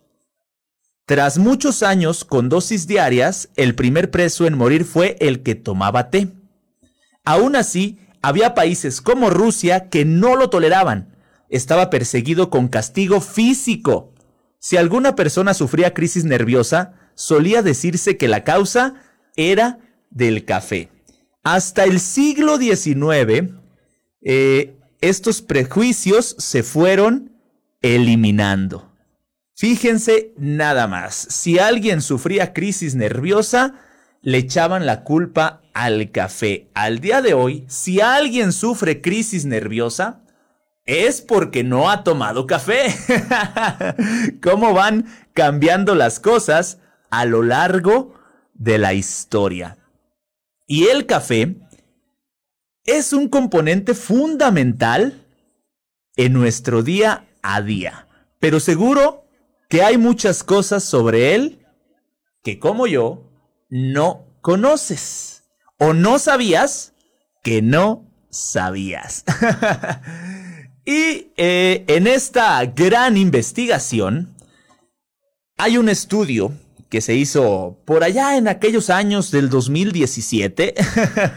Tras 1.08 1.38
muchos 1.38 1.84
años 1.84 2.26
con 2.26 2.50
dosis 2.50 2.86
diarias, 2.86 3.48
el 3.56 3.76
primer 3.76 4.12
preso 4.12 4.46
en 4.46 4.58
morir 4.58 4.84
fue 4.84 5.16
el 5.22 5.42
que 5.42 5.56
tomaba 5.56 6.10
té. 6.10 6.34
Aún 7.24 7.56
así, 7.56 7.98
había 8.22 8.54
países 8.54 9.00
como 9.00 9.30
Rusia 9.30 9.88
que 9.88 10.04
no 10.04 10.36
lo 10.36 10.50
toleraban. 10.50 11.16
Estaba 11.48 11.90
perseguido 11.90 12.50
con 12.50 12.68
castigo 12.68 13.22
físico. 13.22 14.12
Si 14.60 14.76
alguna 14.76 15.16
persona 15.16 15.54
sufría 15.54 15.94
crisis 15.94 16.26
nerviosa, 16.26 16.96
solía 17.16 17.62
decirse 17.62 18.18
que 18.18 18.28
la 18.28 18.44
causa 18.44 18.96
era 19.38 19.80
del 20.10 20.44
café. 20.44 20.90
Hasta 21.42 21.86
el 21.86 22.02
siglo 22.02 22.58
XIX, 22.58 23.54
eh, 24.24 24.76
estos 25.00 25.42
prejuicios 25.42 26.36
se 26.38 26.64
fueron 26.64 27.32
eliminando. 27.82 28.92
Fíjense 29.58 30.36
nada 30.38 30.86
más, 30.86 31.16
si 31.16 31.58
alguien 31.58 32.04
sufría 32.04 32.54
crisis 32.54 32.94
nerviosa, 32.94 33.74
le 34.22 34.38
echaban 34.38 34.86
la 34.86 35.04
culpa 35.04 35.64
al 35.74 36.12
café. 36.12 36.70
Al 36.76 37.00
día 37.00 37.24
de 37.24 37.34
hoy, 37.34 37.66
si 37.68 38.00
alguien 38.00 38.54
sufre 38.54 39.02
crisis 39.02 39.46
nerviosa, 39.46 40.22
es 40.86 41.24
porque 41.24 41.64
no 41.64 41.90
ha 41.90 42.04
tomado 42.04 42.46
café. 42.46 42.96
¿Cómo 44.44 44.76
van 44.76 45.08
cambiando 45.34 45.96
las 45.96 46.20
cosas 46.20 46.78
a 47.10 47.26
lo 47.26 47.42
largo 47.42 48.14
de 48.54 48.78
la 48.78 48.94
historia? 48.94 49.80
Y 50.68 50.86
el 50.86 51.08
café 51.08 51.56
es 52.86 53.12
un 53.12 53.28
componente 53.28 53.96
fundamental 53.96 55.26
en 56.16 56.34
nuestro 56.34 56.84
día 56.84 57.26
a 57.42 57.64
día. 57.64 58.08
Pero 58.38 58.60
seguro 58.60 59.27
que 59.70 59.84
hay 59.84 59.98
muchas 59.98 60.44
cosas 60.44 60.84
sobre 60.84 61.36
él 61.36 61.66
que 62.44 62.60
como 62.60 62.88
yo 62.88 63.30
no 63.70 64.26
conoces 64.42 65.44
o 65.78 65.94
no 65.94 66.20
sabías 66.20 66.94
que 67.44 67.62
no 67.62 68.10
sabías. 68.30 69.24
y 70.86 71.32
eh, 71.38 71.86
en 71.88 72.08
esta 72.08 72.64
gran 72.66 73.18
investigación 73.18 74.36
hay 75.58 75.78
un 75.78 75.90
estudio 75.90 76.54
que 76.90 77.02
se 77.02 77.16
hizo 77.16 77.82
por 77.86 78.04
allá 78.04 78.38
en 78.38 78.48
aquellos 78.48 78.90
años 78.90 79.32
del 79.32 79.50
2017. 79.50 80.74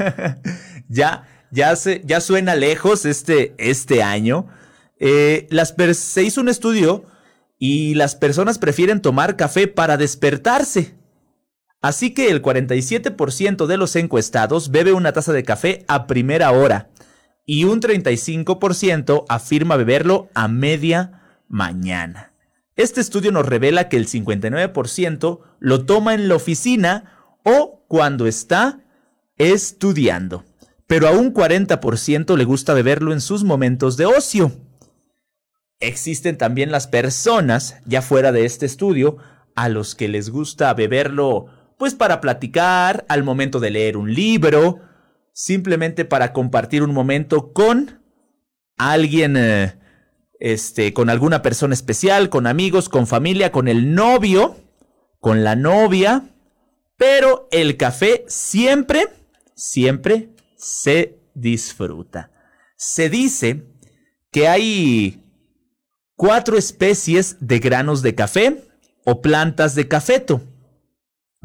ya, 0.89 1.27
ya, 1.51 1.75
se, 1.75 2.03
ya 2.05 2.21
suena 2.21 2.55
lejos 2.55 3.05
este, 3.05 3.55
este 3.59 4.03
año. 4.03 4.47
Eh, 5.01 5.49
las 5.51 5.75
se 5.97 6.23
hizo 6.23 6.41
un 6.41 6.49
estudio 6.49 7.05
y 7.61 7.95
las 7.95 8.17
personas 8.17 8.59
prefieren 8.59 9.03
tomar 9.03 9.37
café 9.37 9.69
para 9.69 9.99
despertarse. 9.99 10.95
Así 11.83 12.13
que 12.13 12.31
el 12.31 12.43
47% 12.43 13.67
de 13.67 13.77
los 13.77 13.95
encuestados 13.97 14.71
bebe 14.71 14.93
una 14.93 15.13
taza 15.13 15.33
de 15.33 15.45
café 15.45 15.85
a 15.87 16.07
primera 16.07 16.51
hora 16.51 16.91
y 17.47 17.65
un 17.65 17.81
35% 17.81 19.27
afirma 19.29 19.77
beberlo 19.77 20.31
a 20.35 20.49
media 20.49 21.43
mañana. 21.49 22.33
Este 22.77 23.03
estudio 23.03 23.31
nos 23.31 23.47
revela 23.47 23.91
que 23.91 23.99
el 23.99 24.09
59% 24.09 25.41
lo 25.59 25.85
toma 25.85 26.15
en 26.15 26.29
la 26.29 26.37
oficina 26.37 27.37
o 27.45 27.85
cuando 27.89 28.27
está 28.27 28.81
estudiando, 29.37 30.45
pero 30.87 31.09
a 31.09 31.11
un 31.11 31.35
40% 31.35 32.37
le 32.39 32.45
gusta 32.45 32.73
beberlo 32.73 33.13
en 33.13 33.21
sus 33.21 33.45
momentos 33.45 33.99
de 33.99 34.07
ocio. 34.07 34.70
Existen 35.81 36.37
también 36.37 36.71
las 36.71 36.87
personas, 36.87 37.77
ya 37.87 38.03
fuera 38.03 38.33
de 38.33 38.45
este 38.45 38.67
estudio, 38.67 39.17
a 39.55 39.69
los 39.69 39.95
que 39.95 40.09
les 40.09 40.29
gusta 40.29 40.73
beberlo, 40.75 41.47
pues 41.79 41.95
para 41.95 42.21
platicar, 42.21 43.07
al 43.09 43.25
momento 43.25 43.61
de 43.61 43.71
leer 43.71 43.97
un 43.97 44.13
libro, 44.13 44.81
simplemente 45.33 46.05
para 46.05 46.35
compartir 46.35 46.83
un 46.83 46.93
momento 46.93 47.55
con 47.55 48.03
alguien, 48.77 49.37
eh, 49.39 49.79
este, 50.39 50.93
con 50.93 51.09
alguna 51.09 51.41
persona 51.41 51.73
especial, 51.73 52.29
con 52.29 52.47
amigos, 52.47 52.91
con 52.91 53.07
familia, 53.07 53.51
con 53.51 53.67
el 53.67 53.95
novio, 53.95 54.57
con 55.19 55.45
la 55.45 55.57
novia, 55.57 56.25
pero 56.99 57.49
el 57.51 57.79
café 57.79 58.25
siempre, 58.29 59.09
siempre 59.55 60.29
se 60.57 61.19
disfruta. 61.35 62.31
Se 62.77 63.09
dice 63.09 63.65
que 64.31 64.49
hay 64.49 65.25
cuatro 66.21 66.59
especies 66.59 67.39
de 67.41 67.61
granos 67.61 68.03
de 68.03 68.15
café 68.15 68.63
o 69.07 69.23
plantas 69.23 69.75
de 69.75 69.89
cafeto, 69.89 70.43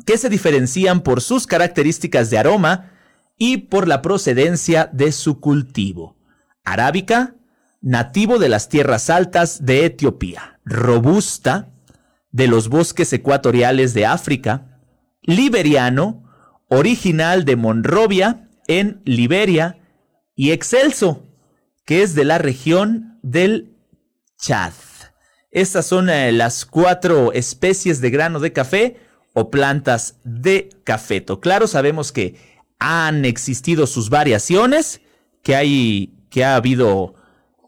que 0.05 0.17
se 0.17 0.27
diferencian 0.27 0.99
por 0.99 1.21
sus 1.21 1.47
características 1.47 2.29
de 2.29 2.39
aroma 2.39 2.91
y 3.37 3.55
por 3.69 3.87
la 3.87 4.01
procedencia 4.01 4.89
de 4.91 5.13
su 5.13 5.39
cultivo. 5.39 6.17
Arábica, 6.65 7.35
nativo 7.79 8.37
de 8.37 8.49
las 8.49 8.67
tierras 8.67 9.09
altas 9.09 9.65
de 9.65 9.85
Etiopía, 9.85 10.59
robusta, 10.65 11.69
de 12.31 12.47
los 12.47 12.67
bosques 12.67 13.13
ecuatoriales 13.13 13.93
de 13.93 14.05
África, 14.05 14.81
liberiano, 15.21 16.25
original 16.67 17.45
de 17.45 17.55
Monrovia, 17.55 18.49
en 18.67 19.01
Liberia, 19.05 19.77
y 20.35 20.51
excelso, 20.51 21.23
que 21.85 22.03
es 22.03 22.13
de 22.13 22.25
la 22.25 22.39
región 22.39 23.19
del 23.21 23.74
Chad. 24.45 24.73
Estas 25.49 25.87
son 25.87 26.07
eh, 26.07 26.31
las 26.31 26.65
cuatro 26.65 27.31
especies 27.31 27.99
de 27.99 28.11
grano 28.11 28.39
de 28.39 28.53
café 28.53 28.97
o 29.33 29.49
plantas 29.49 30.17
de 30.23 30.69
cafeto. 30.83 31.39
Claro, 31.39 31.65
sabemos 31.65 32.11
que 32.11 32.35
han 32.77 33.25
existido 33.25 33.87
sus 33.87 34.11
variaciones, 34.11 35.01
que 35.41 35.55
hay, 35.55 36.13
que 36.29 36.45
ha 36.45 36.57
habido 36.57 37.15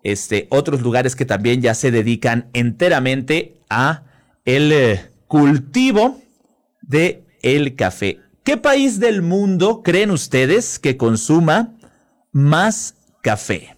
este, 0.04 0.46
otros 0.52 0.84
lugares 0.84 1.16
que 1.16 1.26
también 1.26 1.64
ya 1.64 1.74
se 1.74 1.90
dedican 1.90 2.48
enteramente 2.54 3.60
a 3.72 4.04
el 4.46 4.72
eh, 4.72 5.12
cultivo 5.26 6.22
de 6.82 7.26
el 7.42 7.76
café. 7.76 8.20
¿Qué 8.44 8.56
país 8.56 9.00
del 9.00 9.24
mundo 9.24 9.82
creen 9.82 10.12
ustedes 10.12 10.78
que 10.78 10.96
consuma 10.96 11.76
más 12.32 12.94
café? 13.24 13.77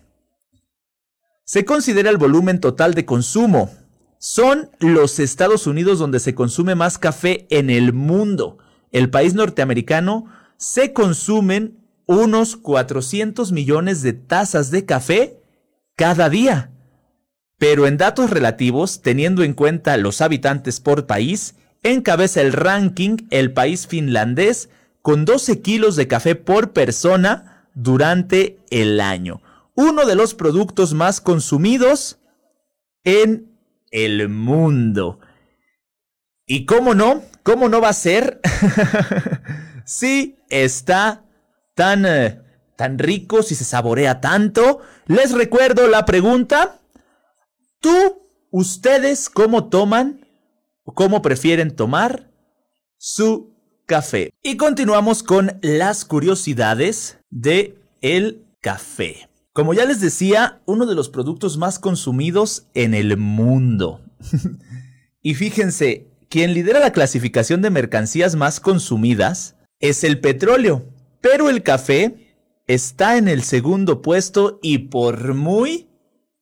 Se 1.51 1.65
considera 1.65 2.11
el 2.11 2.17
volumen 2.17 2.59
total 2.59 2.93
de 2.93 3.05
consumo. 3.05 3.71
Son 4.19 4.69
los 4.77 5.17
Estados 5.17 5.65
Unidos 5.65 5.97
donde 5.97 6.19
se 6.19 6.35
consume 6.35 6.75
más 6.75 6.99
café 6.99 7.47
en 7.49 7.71
el 7.71 7.91
mundo. 7.91 8.59
El 8.91 9.09
país 9.09 9.33
norteamericano 9.33 10.27
se 10.57 10.93
consumen 10.93 11.79
unos 12.05 12.55
400 12.55 13.51
millones 13.51 14.03
de 14.03 14.13
tazas 14.13 14.69
de 14.69 14.85
café 14.85 15.41
cada 15.95 16.29
día. 16.29 16.69
Pero 17.57 17.87
en 17.87 17.97
datos 17.97 18.29
relativos, 18.29 19.01
teniendo 19.01 19.41
en 19.41 19.55
cuenta 19.55 19.97
los 19.97 20.21
habitantes 20.21 20.79
por 20.79 21.07
país, 21.07 21.55
encabeza 21.81 22.41
el 22.41 22.53
ranking 22.53 23.25
el 23.31 23.53
país 23.53 23.87
finlandés 23.87 24.69
con 25.01 25.25
12 25.25 25.61
kilos 25.61 25.95
de 25.95 26.07
café 26.07 26.35
por 26.35 26.73
persona 26.73 27.65
durante 27.73 28.59
el 28.69 29.01
año 29.01 29.41
uno 29.79 30.05
de 30.05 30.13
los 30.13 30.33
productos 30.33 30.93
más 30.93 31.21
consumidos 31.21 32.19
en 33.05 33.57
el 33.91 34.27
mundo. 34.27 35.21
¿Y 36.45 36.65
cómo 36.65 36.93
no? 36.93 37.23
¿Cómo 37.43 37.69
no 37.69 37.79
va 37.79 37.87
a 37.87 37.93
ser? 37.93 38.41
si 39.85 40.37
está 40.49 41.23
tan, 41.75 42.05
eh, 42.05 42.41
tan 42.75 42.99
rico, 42.99 43.41
si 43.41 43.55
se 43.55 43.63
saborea 43.63 44.19
tanto. 44.19 44.81
Les 45.05 45.31
recuerdo 45.31 45.87
la 45.87 46.03
pregunta. 46.03 46.81
¿Tú, 47.79 48.21
ustedes, 48.51 49.29
cómo 49.29 49.69
toman 49.69 50.27
o 50.83 50.93
cómo 50.93 51.21
prefieren 51.21 51.73
tomar 51.73 52.29
su 52.97 53.55
café? 53.85 54.31
Y 54.43 54.57
continuamos 54.57 55.23
con 55.23 55.57
las 55.61 56.03
curiosidades 56.03 57.19
de 57.29 57.81
el 58.01 58.45
café. 58.59 59.28
Como 59.53 59.73
ya 59.73 59.85
les 59.85 59.99
decía, 59.99 60.61
uno 60.65 60.85
de 60.85 60.95
los 60.95 61.09
productos 61.09 61.57
más 61.57 61.79
consumidos 61.79 62.67
en 62.73 62.93
el 62.93 63.17
mundo. 63.17 64.01
y 65.21 65.35
fíjense, 65.35 66.07
quien 66.29 66.53
lidera 66.53 66.79
la 66.79 66.91
clasificación 66.91 67.61
de 67.61 67.71
mercancías 67.71 68.35
más 68.35 68.59
consumidas 68.59 69.55
es 69.79 70.03
el 70.03 70.19
petróleo, 70.19 70.85
pero 71.21 71.49
el 71.49 71.63
café 71.63 72.37
está 72.67 73.17
en 73.17 73.27
el 73.27 73.41
segundo 73.43 74.01
puesto 74.01 74.59
y 74.61 74.77
por 74.89 75.33
muy 75.33 75.89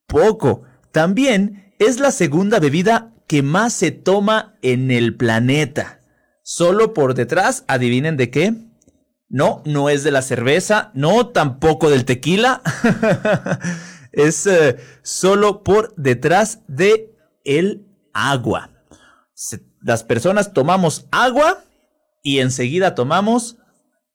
poco. 0.08 0.64
También 0.92 1.74
es 1.80 2.00
la 2.00 2.12
segunda 2.12 2.60
bebida 2.60 3.14
que 3.28 3.44
más 3.44 3.74
se 3.74 3.92
toma 3.92 4.58
en 4.62 4.92
el 4.92 5.16
planeta. 5.16 6.02
Solo 6.44 6.94
por 6.94 7.14
detrás, 7.14 7.64
adivinen 7.68 8.18
de 8.18 8.30
qué, 8.30 8.54
No, 9.30 9.62
no 9.66 9.90
es 9.90 10.04
de 10.04 10.12
la 10.12 10.22
cerveza, 10.22 10.92
no, 10.94 11.28
tampoco 11.28 11.90
del 11.90 12.06
tequila. 12.06 12.62
es 14.14 14.48
eh, 14.48 14.78
solo 15.02 15.64
por 15.64 15.94
detrás 15.96 16.62
de 16.68 17.14
el 17.44 17.86
agua. 18.14 18.72
las 19.82 20.04
personas 20.04 20.54
tomamos 20.54 21.08
agua 21.12 21.64
y 22.24 22.40
enseguida 22.40 22.96
tomamos 22.96 23.58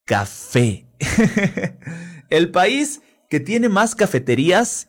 café. 0.06 0.86
el 2.30 2.50
país 2.50 3.02
que 3.28 3.38
tiene 3.38 3.68
más 3.68 3.94
cafeterías, 3.94 4.88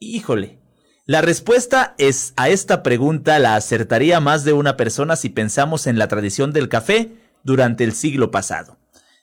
híjole. 0.00 0.58
La 1.06 1.20
respuesta 1.20 1.94
es 1.98 2.34
a 2.36 2.48
esta 2.48 2.82
pregunta 2.82 3.38
la 3.38 3.54
acertaría 3.54 4.20
más 4.20 4.44
de 4.44 4.52
una 4.52 4.76
persona 4.76 5.16
si 5.16 5.28
pensamos 5.28 5.86
en 5.86 5.98
la 5.98 6.08
tradición 6.08 6.52
del 6.52 6.68
café 6.68 7.12
durante 7.42 7.84
el 7.84 7.92
siglo 7.92 8.30
pasado 8.30 8.79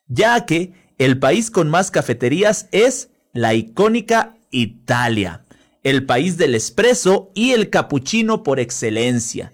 ya 0.08 0.46
que 0.46 0.74
el 0.98 1.20
país 1.20 1.52
con 1.52 1.70
más 1.70 1.92
cafeterías 1.92 2.68
es 2.72 3.10
la 3.34 3.54
icónica 3.54 4.36
Italia, 4.52 5.46
el 5.84 6.06
país 6.06 6.38
del 6.38 6.56
espresso 6.56 7.32
y 7.36 7.52
el 7.52 7.70
cappuccino 7.70 8.44
por 8.44 8.60
excelencia, 8.60 9.54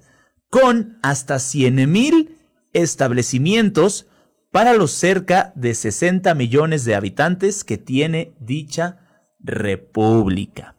con 0.50 0.98
hasta 1.02 1.36
100.000 1.36 2.30
establecimientos 2.74 4.08
para 4.52 4.74
los 4.74 4.92
cerca 4.92 5.52
de 5.56 5.74
60 5.74 6.34
millones 6.36 6.86
de 6.86 6.96
habitantes 6.96 7.64
que 7.64 7.78
tiene 7.78 8.34
dicha 8.40 9.00
república. 9.40 10.76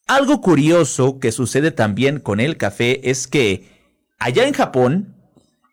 Algo 0.08 0.40
curioso 0.40 1.20
que 1.20 1.32
sucede 1.32 1.72
también 1.72 2.20
con 2.20 2.40
el 2.40 2.58
café 2.58 3.10
es 3.10 3.28
que 3.28 3.70
allá 4.20 4.48
en 4.48 4.54
Japón 4.54 5.17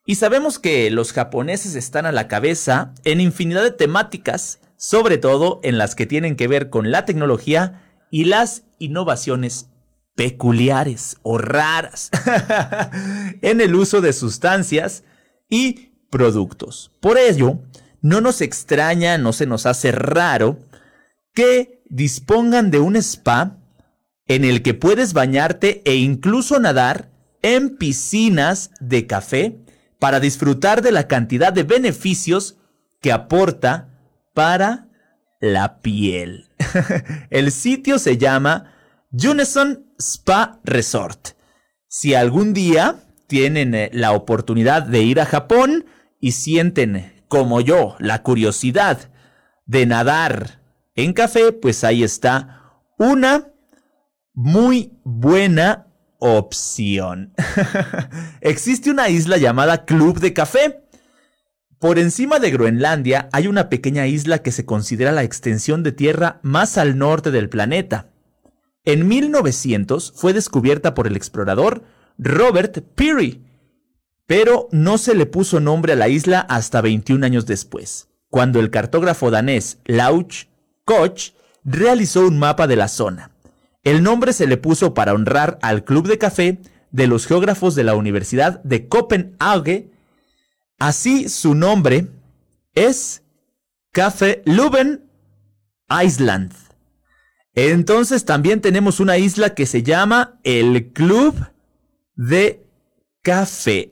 y 0.06 0.16
sabemos 0.16 0.58
que 0.58 0.90
los 0.90 1.12
japoneses 1.12 1.74
están 1.74 2.04
a 2.06 2.12
la 2.12 2.28
cabeza 2.28 2.92
en 3.04 3.20
infinidad 3.20 3.62
de 3.62 3.70
temáticas, 3.70 4.60
sobre 4.76 5.16
todo 5.16 5.60
en 5.62 5.78
las 5.78 5.94
que 5.94 6.06
tienen 6.06 6.36
que 6.36 6.48
ver 6.48 6.68
con 6.68 6.90
la 6.90 7.06
tecnología 7.06 7.82
y 8.10 8.24
las 8.24 8.64
innovaciones 8.78 9.70
peculiares 10.14 11.16
o 11.22 11.38
raras 11.38 12.10
en 13.42 13.60
el 13.60 13.74
uso 13.74 14.00
de 14.00 14.12
sustancias 14.12 15.04
y 15.48 15.92
productos. 16.10 16.92
Por 17.00 17.18
ello, 17.18 17.60
no 18.02 18.20
nos 18.20 18.42
extraña, 18.42 19.16
no 19.16 19.32
se 19.32 19.46
nos 19.46 19.64
hace 19.64 19.90
raro 19.90 20.58
que 21.32 21.82
dispongan 21.86 22.70
de 22.70 22.78
un 22.78 22.96
spa 22.96 23.56
en 24.26 24.44
el 24.44 24.62
que 24.62 24.74
puedes 24.74 25.14
bañarte 25.14 25.82
e 25.84 25.96
incluso 25.96 26.60
nadar 26.60 27.10
en 27.42 27.76
piscinas 27.76 28.70
de 28.80 29.06
café 29.06 29.63
para 30.04 30.20
disfrutar 30.20 30.82
de 30.82 30.92
la 30.92 31.08
cantidad 31.08 31.50
de 31.50 31.62
beneficios 31.62 32.58
que 33.00 33.10
aporta 33.10 33.88
para 34.34 34.88
la 35.40 35.80
piel. 35.80 36.50
El 37.30 37.50
sitio 37.50 37.98
se 37.98 38.18
llama 38.18 38.70
Junison 39.10 39.86
Spa 39.98 40.60
Resort. 40.62 41.28
Si 41.88 42.14
algún 42.14 42.52
día 42.52 42.96
tienen 43.28 43.74
eh, 43.74 43.88
la 43.94 44.12
oportunidad 44.12 44.82
de 44.82 45.00
ir 45.00 45.22
a 45.22 45.24
Japón 45.24 45.86
y 46.20 46.32
sienten, 46.32 47.24
como 47.28 47.62
yo, 47.62 47.96
la 47.98 48.22
curiosidad 48.22 49.10
de 49.64 49.86
nadar 49.86 50.60
en 50.96 51.14
café, 51.14 51.50
pues 51.50 51.82
ahí 51.82 52.04
está 52.04 52.74
una 52.98 53.48
muy 54.34 54.98
buena 55.02 55.86
opción. 56.26 57.34
Existe 58.40 58.90
una 58.90 59.10
isla 59.10 59.36
llamada 59.36 59.84
Club 59.84 60.20
de 60.20 60.32
Café. 60.32 60.80
Por 61.78 61.98
encima 61.98 62.38
de 62.38 62.50
Groenlandia 62.50 63.28
hay 63.30 63.46
una 63.46 63.68
pequeña 63.68 64.06
isla 64.06 64.38
que 64.38 64.50
se 64.50 64.64
considera 64.64 65.12
la 65.12 65.22
extensión 65.22 65.82
de 65.82 65.92
tierra 65.92 66.40
más 66.40 66.78
al 66.78 66.96
norte 66.96 67.30
del 67.30 67.50
planeta. 67.50 68.08
En 68.86 69.06
1900 69.06 70.14
fue 70.16 70.32
descubierta 70.32 70.94
por 70.94 71.06
el 71.06 71.14
explorador 71.14 71.84
Robert 72.16 72.82
Peary, 72.94 73.44
pero 74.26 74.68
no 74.72 74.96
se 74.96 75.14
le 75.14 75.26
puso 75.26 75.60
nombre 75.60 75.92
a 75.92 75.96
la 75.96 76.08
isla 76.08 76.40
hasta 76.40 76.80
21 76.80 77.26
años 77.26 77.44
después, 77.44 78.08
cuando 78.30 78.60
el 78.60 78.70
cartógrafo 78.70 79.30
danés 79.30 79.78
Lauch 79.84 80.46
Koch 80.86 81.34
realizó 81.64 82.26
un 82.26 82.38
mapa 82.38 82.66
de 82.66 82.76
la 82.76 82.88
zona. 82.88 83.33
El 83.84 84.02
nombre 84.02 84.32
se 84.32 84.46
le 84.46 84.56
puso 84.56 84.94
para 84.94 85.12
honrar 85.12 85.58
al 85.62 85.84
club 85.84 86.08
de 86.08 86.18
café 86.18 86.58
de 86.90 87.06
los 87.06 87.26
geógrafos 87.26 87.74
de 87.74 87.84
la 87.84 87.94
Universidad 87.94 88.62
de 88.64 88.88
Copenhague. 88.88 89.90
Así 90.78 91.28
su 91.28 91.54
nombre 91.54 92.08
es 92.74 93.22
Café 93.92 94.42
Luben 94.46 95.04
Island. 95.88 96.52
Entonces 97.54 98.24
también 98.24 98.60
tenemos 98.60 99.00
una 99.00 99.18
isla 99.18 99.54
que 99.54 99.66
se 99.66 99.82
llama 99.82 100.40
el 100.42 100.92
Club 100.92 101.36
de 102.16 102.64
Café. 103.22 103.90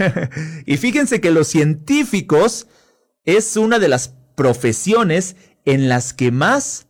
y 0.66 0.76
fíjense 0.76 1.20
que 1.20 1.30
los 1.30 1.48
científicos 1.48 2.68
es 3.24 3.56
una 3.56 3.78
de 3.78 3.88
las 3.88 4.14
profesiones 4.36 5.36
en 5.64 5.88
las 5.88 6.12
que 6.12 6.30
más 6.30 6.86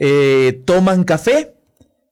eh, 0.00 0.62
toman 0.64 1.04
café. 1.04 1.54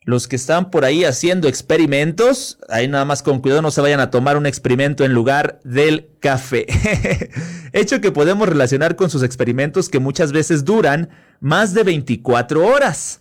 Los 0.04 0.26
que 0.26 0.36
están 0.36 0.70
por 0.70 0.86
ahí 0.86 1.04
haciendo 1.04 1.48
experimentos, 1.48 2.58
ahí 2.70 2.88
nada 2.88 3.04
más 3.04 3.22
con 3.22 3.40
cuidado 3.40 3.60
no 3.60 3.70
se 3.70 3.82
vayan 3.82 4.00
a 4.00 4.10
tomar 4.10 4.38
un 4.38 4.46
experimento 4.46 5.04
en 5.04 5.12
lugar 5.12 5.60
del 5.64 6.16
café. 6.20 6.66
Hecho 7.74 8.00
que 8.00 8.10
podemos 8.10 8.48
relacionar 8.48 8.96
con 8.96 9.10
sus 9.10 9.22
experimentos 9.22 9.90
que 9.90 9.98
muchas 9.98 10.32
veces 10.32 10.64
duran 10.64 11.10
más 11.40 11.74
de 11.74 11.82
24 11.82 12.66
horas. 12.66 13.20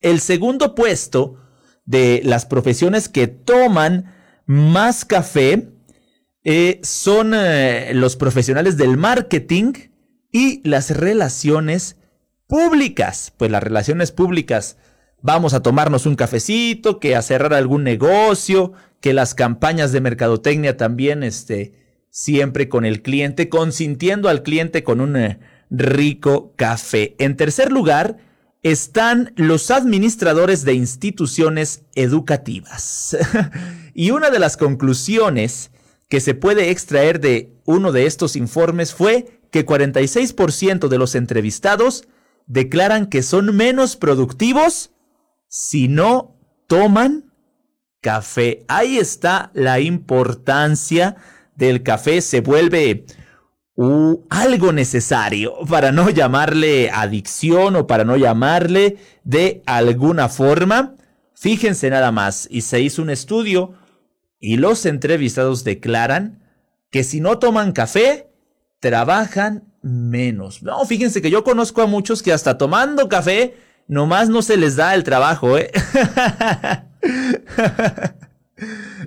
El 0.00 0.20
segundo 0.20 0.74
puesto 0.74 1.38
de 1.86 2.20
las 2.24 2.44
profesiones 2.44 3.08
que 3.08 3.26
toman 3.26 4.14
más 4.44 5.06
café 5.06 5.70
eh, 6.44 6.78
son 6.82 7.32
eh, 7.34 7.92
los 7.94 8.16
profesionales 8.16 8.76
del 8.76 8.98
marketing 8.98 9.72
y 10.30 10.60
las 10.68 10.90
relaciones 10.90 11.96
públicas. 12.46 13.32
Pues 13.36 13.50
las 13.50 13.62
relaciones 13.62 14.12
públicas, 14.12 14.76
vamos 15.22 15.54
a 15.54 15.62
tomarnos 15.62 16.06
un 16.06 16.16
cafecito, 16.16 17.00
que 17.00 17.16
a 17.16 17.22
cerrar 17.22 17.54
algún 17.54 17.84
negocio, 17.84 18.72
que 19.00 19.12
las 19.12 19.34
campañas 19.34 19.92
de 19.92 20.00
mercadotecnia 20.00 20.76
también, 20.76 21.22
este, 21.22 21.72
siempre 22.10 22.68
con 22.68 22.84
el 22.84 23.02
cliente, 23.02 23.48
consintiendo 23.48 24.28
al 24.28 24.42
cliente 24.42 24.84
con 24.84 25.00
un 25.00 25.16
eh, 25.16 25.38
rico 25.70 26.52
café. 26.56 27.14
En 27.18 27.36
tercer 27.36 27.72
lugar, 27.72 28.18
están 28.62 29.32
los 29.36 29.70
administradores 29.70 30.64
de 30.64 30.74
instituciones 30.74 31.82
educativas. 31.94 33.16
y 33.94 34.10
una 34.10 34.30
de 34.30 34.38
las 34.38 34.56
conclusiones 34.56 35.70
que 36.08 36.20
se 36.20 36.34
puede 36.34 36.70
extraer 36.70 37.20
de 37.20 37.52
uno 37.64 37.92
de 37.92 38.06
estos 38.06 38.36
informes 38.36 38.94
fue 38.94 39.40
que 39.50 39.66
46% 39.66 40.88
de 40.88 40.98
los 40.98 41.14
entrevistados 41.14 42.08
declaran 42.46 43.06
que 43.06 43.22
son 43.22 43.54
menos 43.54 43.96
productivos 43.96 44.90
si 45.48 45.88
no 45.88 46.36
toman 46.66 47.32
café. 48.00 48.64
Ahí 48.68 48.98
está 48.98 49.50
la 49.54 49.80
importancia 49.80 51.16
del 51.56 51.82
café. 51.82 52.20
Se 52.20 52.40
vuelve 52.40 53.04
algo 54.30 54.72
necesario, 54.72 55.54
para 55.68 55.92
no 55.92 56.08
llamarle 56.08 56.90
adicción 56.90 57.76
o 57.76 57.86
para 57.86 58.04
no 58.04 58.16
llamarle 58.16 58.96
de 59.24 59.62
alguna 59.66 60.28
forma. 60.28 60.94
Fíjense 61.34 61.90
nada 61.90 62.12
más, 62.12 62.48
y 62.50 62.62
se 62.62 62.80
hizo 62.80 63.02
un 63.02 63.10
estudio 63.10 63.74
y 64.40 64.56
los 64.56 64.86
entrevistados 64.86 65.64
declaran 65.64 66.42
que 66.90 67.04
si 67.04 67.20
no 67.20 67.38
toman 67.38 67.72
café, 67.72 68.30
trabajan 68.80 69.64
menos. 69.86 70.62
No, 70.62 70.84
fíjense 70.84 71.22
que 71.22 71.30
yo 71.30 71.44
conozco 71.44 71.80
a 71.80 71.86
muchos 71.86 72.22
que 72.22 72.32
hasta 72.32 72.58
tomando 72.58 73.08
café, 73.08 73.54
nomás 73.86 74.28
no 74.28 74.42
se 74.42 74.56
les 74.56 74.76
da 74.76 74.94
el 74.94 75.04
trabajo, 75.04 75.56
¿eh? 75.56 75.70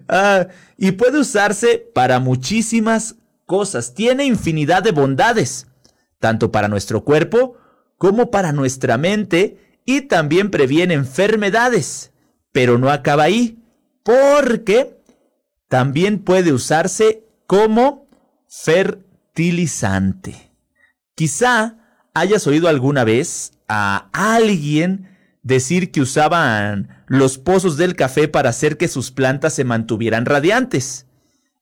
Ah, 0.08 0.48
y 0.78 0.92
puede 0.92 1.20
usarse 1.20 1.84
para 1.94 2.20
muchísimas 2.20 3.16
cosas. 3.48 3.96
Tiene 3.96 4.26
infinidad 4.26 4.84
de 4.84 4.92
bondades, 4.92 5.66
tanto 6.20 6.52
para 6.52 6.68
nuestro 6.68 7.04
cuerpo 7.04 7.58
como 7.98 8.30
para 8.30 8.52
nuestra 8.52 9.00
mente, 9.00 9.80
y 9.86 10.02
también 10.02 10.52
previene 10.52 10.94
enfermedades. 10.94 12.12
Pero 12.52 12.78
no 12.78 12.92
acaba 12.92 13.24
ahí, 13.24 13.58
porque 14.04 15.02
también 15.68 16.20
puede 16.20 16.54
usarse 16.54 17.24
como 17.48 18.08
fertilizante. 18.48 20.49
Quizá 21.20 21.76
hayas 22.14 22.48
oído 22.48 22.70
alguna 22.70 23.04
vez 23.04 23.52
a 23.68 24.08
alguien 24.14 25.18
decir 25.44 25.92
que 25.92 26.00
usaban 26.00 27.04
los 27.08 27.38
pozos 27.38 27.76
del 27.76 27.98
café 27.98 28.30
para 28.30 28.52
hacer 28.52 28.78
que 28.78 28.88
sus 28.88 29.12
plantas 29.12 29.52
se 29.52 29.66
mantuvieran 29.66 30.26
radiantes. 30.26 31.08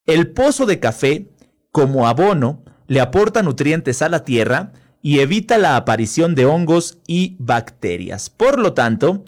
El 0.05 0.29
pozo 0.29 0.67
de 0.67 0.79
café, 0.79 1.31
como 1.71 2.07
abono, 2.07 2.63
le 2.85 2.99
aporta 2.99 3.41
nutrientes 3.41 4.03
a 4.03 4.09
la 4.09 4.25
tierra 4.25 4.73
y 5.01 5.21
evita 5.21 5.57
la 5.57 5.75
aparición 5.75 6.35
de 6.35 6.45
hongos 6.45 6.99
y 7.07 7.35
bacterias. 7.39 8.29
Por 8.29 8.59
lo 8.59 8.73
tanto, 8.73 9.25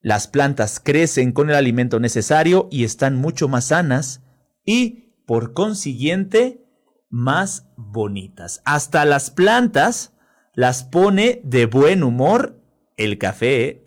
las 0.00 0.28
plantas 0.28 0.78
crecen 0.78 1.32
con 1.32 1.50
el 1.50 1.56
alimento 1.56 1.98
necesario 1.98 2.68
y 2.70 2.84
están 2.84 3.16
mucho 3.16 3.48
más 3.48 3.64
sanas 3.64 4.22
y, 4.64 5.14
por 5.26 5.52
consiguiente, 5.52 6.67
más 7.10 7.66
bonitas. 7.76 8.62
Hasta 8.64 9.04
las 9.04 9.30
plantas 9.30 10.12
las 10.54 10.84
pone 10.84 11.40
de 11.44 11.66
buen 11.66 12.02
humor 12.02 12.60
el 12.96 13.18
café. 13.18 13.84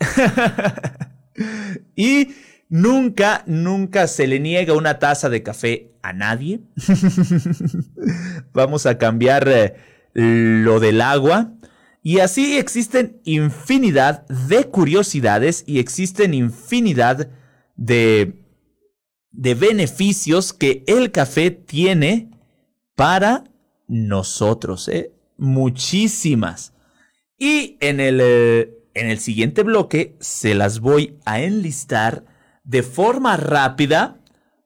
y 1.96 2.30
nunca, 2.70 3.44
nunca 3.46 4.08
se 4.08 4.28
le 4.28 4.40
niega 4.40 4.74
una 4.74 4.98
taza 5.00 5.30
de 5.30 5.44
café 5.44 5.92
a 6.02 6.14
nadie. 6.14 6.62
Vamos 8.54 8.86
a 8.86 8.98
cambiar 8.98 9.48
eh, 9.50 9.76
lo 10.14 10.80
del 10.80 11.02
agua. 11.02 11.54
Y 12.04 12.20
así 12.20 12.58
existen 12.58 13.22
infinidad 13.26 14.26
de 14.28 14.64
curiosidades 14.64 15.64
y 15.68 15.78
existen 15.78 16.34
infinidad 16.34 17.30
de, 17.76 18.44
de 19.30 19.54
beneficios 19.54 20.52
que 20.52 20.84
el 20.88 21.12
café 21.12 21.52
tiene 21.52 22.31
para 22.96 23.44
nosotros. 23.88 24.88
¿eh? 24.88 25.12
Muchísimas. 25.38 26.74
Y 27.38 27.78
en 27.80 28.00
el, 28.00 28.20
eh, 28.22 28.78
en 28.94 29.08
el 29.08 29.20
siguiente 29.20 29.64
bloque 29.64 30.16
se 30.20 30.54
las 30.56 30.80
voy 30.80 31.18
a 31.26 31.42
enlistar 31.42 32.24
de 32.64 32.84
forma 32.84 33.38
rápida 33.38 34.20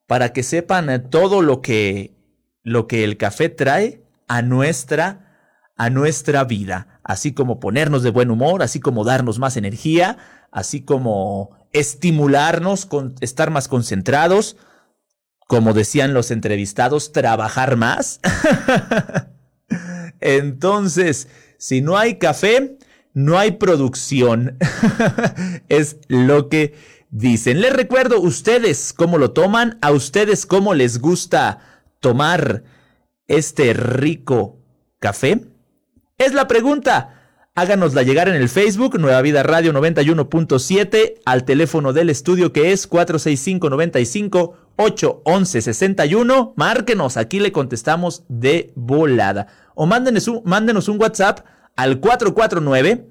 para 0.07 0.33
que 0.33 0.43
sepan 0.43 0.89
eh, 0.89 0.99
todo 0.99 1.41
lo 1.41 1.61
que, 1.61 2.15
lo 2.63 2.87
que 2.87 3.03
el 3.03 3.17
café 3.17 3.49
trae 3.49 4.03
a 4.27 4.41
nuestra, 4.41 5.71
a 5.77 5.89
nuestra 5.89 6.43
vida. 6.43 6.99
Así 7.03 7.33
como 7.33 7.59
ponernos 7.59 8.03
de 8.03 8.09
buen 8.09 8.31
humor, 8.31 8.63
así 8.63 8.79
como 8.79 9.03
darnos 9.03 9.39
más 9.39 9.57
energía, 9.57 10.17
así 10.51 10.81
como 10.81 11.51
estimularnos, 11.71 12.85
con, 12.85 13.15
estar 13.21 13.51
más 13.51 13.67
concentrados, 13.67 14.57
como 15.47 15.73
decían 15.73 16.13
los 16.13 16.31
entrevistados, 16.31 17.11
trabajar 17.11 17.75
más. 17.75 18.19
Entonces, 20.19 21.27
si 21.57 21.81
no 21.81 21.97
hay 21.97 22.17
café, 22.17 22.77
no 23.13 23.37
hay 23.37 23.51
producción. 23.51 24.57
es 25.69 25.97
lo 26.07 26.49
que 26.49 26.75
dicen. 27.09 27.61
Les 27.61 27.73
recuerdo, 27.73 28.19
ustedes 28.19 28.93
cómo 28.93 29.17
lo 29.17 29.31
toman, 29.31 29.77
a 29.81 29.91
ustedes 29.91 30.45
cómo 30.45 30.73
les 30.73 30.99
gusta 30.99 31.59
tomar 31.99 32.63
este 33.27 33.73
rico 33.73 34.59
café. 34.99 35.41
Es 36.17 36.33
la 36.33 36.47
pregunta. 36.47 37.14
Háganosla 37.57 38.03
llegar 38.03 38.27
en 38.27 38.35
el 38.35 38.49
Facebook, 38.49 38.99
Nueva 38.99 39.21
Vida 39.21 39.41
Radio 39.41 39.71
91.7, 39.71 41.21
al 41.23 41.45
teléfono 41.45 41.93
del 41.93 42.09
estudio 42.09 42.51
que 42.51 42.73
es 42.73 42.85
465 42.85 43.69
95 43.69 44.57
811 44.75 45.61
61. 45.61 46.53
Márquenos, 46.57 47.15
aquí 47.15 47.39
le 47.39 47.53
contestamos 47.53 48.25
de 48.27 48.73
volada. 48.75 49.47
O 49.73 49.85
mándenos 49.85 50.27
un, 50.27 50.41
mándenos 50.43 50.89
un 50.89 50.99
WhatsApp 50.99 51.45
al 51.77 52.01
449 52.01 53.07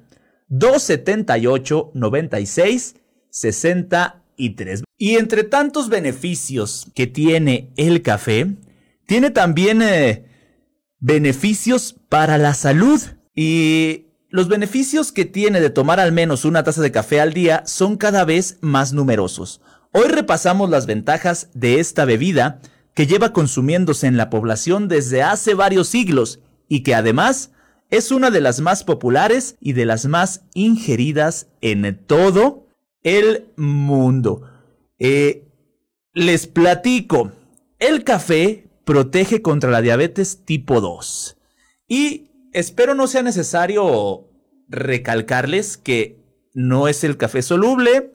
278 0.48 1.92
96 1.94 2.96
63. 3.30 4.82
Y 4.98 5.14
entre 5.16 5.44
tantos 5.44 5.88
beneficios 5.88 6.88
que 6.94 7.06
tiene 7.06 7.72
el 7.78 8.02
café, 8.02 8.48
tiene 9.06 9.30
también 9.30 9.80
eh, 9.80 10.26
beneficios 10.98 11.96
para 12.10 12.36
la 12.36 12.52
salud. 12.52 13.00
Y 13.34 14.08
los 14.34 14.48
beneficios 14.48 15.12
que 15.12 15.26
tiene 15.26 15.60
de 15.60 15.70
tomar 15.70 16.00
al 16.00 16.10
menos 16.10 16.44
una 16.44 16.64
taza 16.64 16.82
de 16.82 16.90
café 16.90 17.20
al 17.20 17.32
día 17.32 17.62
son 17.66 17.96
cada 17.96 18.24
vez 18.24 18.58
más 18.62 18.92
numerosos. 18.92 19.60
Hoy 19.92 20.08
repasamos 20.08 20.68
las 20.70 20.86
ventajas 20.86 21.50
de 21.54 21.78
esta 21.78 22.04
bebida 22.04 22.60
que 22.94 23.06
lleva 23.06 23.32
consumiéndose 23.32 24.08
en 24.08 24.16
la 24.16 24.30
población 24.30 24.88
desde 24.88 25.22
hace 25.22 25.54
varios 25.54 25.86
siglos 25.86 26.40
y 26.68 26.82
que 26.82 26.96
además 26.96 27.52
es 27.90 28.10
una 28.10 28.32
de 28.32 28.40
las 28.40 28.60
más 28.60 28.82
populares 28.82 29.54
y 29.60 29.74
de 29.74 29.86
las 29.86 30.06
más 30.06 30.40
ingeridas 30.52 31.46
en 31.60 31.96
todo 32.04 32.66
el 33.04 33.52
mundo. 33.54 34.42
Eh, 34.98 35.46
les 36.12 36.48
platico, 36.48 37.30
el 37.78 38.02
café 38.02 38.66
protege 38.84 39.42
contra 39.42 39.70
la 39.70 39.80
diabetes 39.80 40.44
tipo 40.44 40.80
2 40.80 41.36
y 41.86 42.32
espero 42.54 42.94
no 42.94 43.06
sea 43.06 43.22
necesario 43.22 44.30
recalcarles 44.68 45.76
que 45.76 46.24
no 46.54 46.88
es 46.88 47.04
el 47.04 47.16
café 47.16 47.42
soluble 47.42 48.12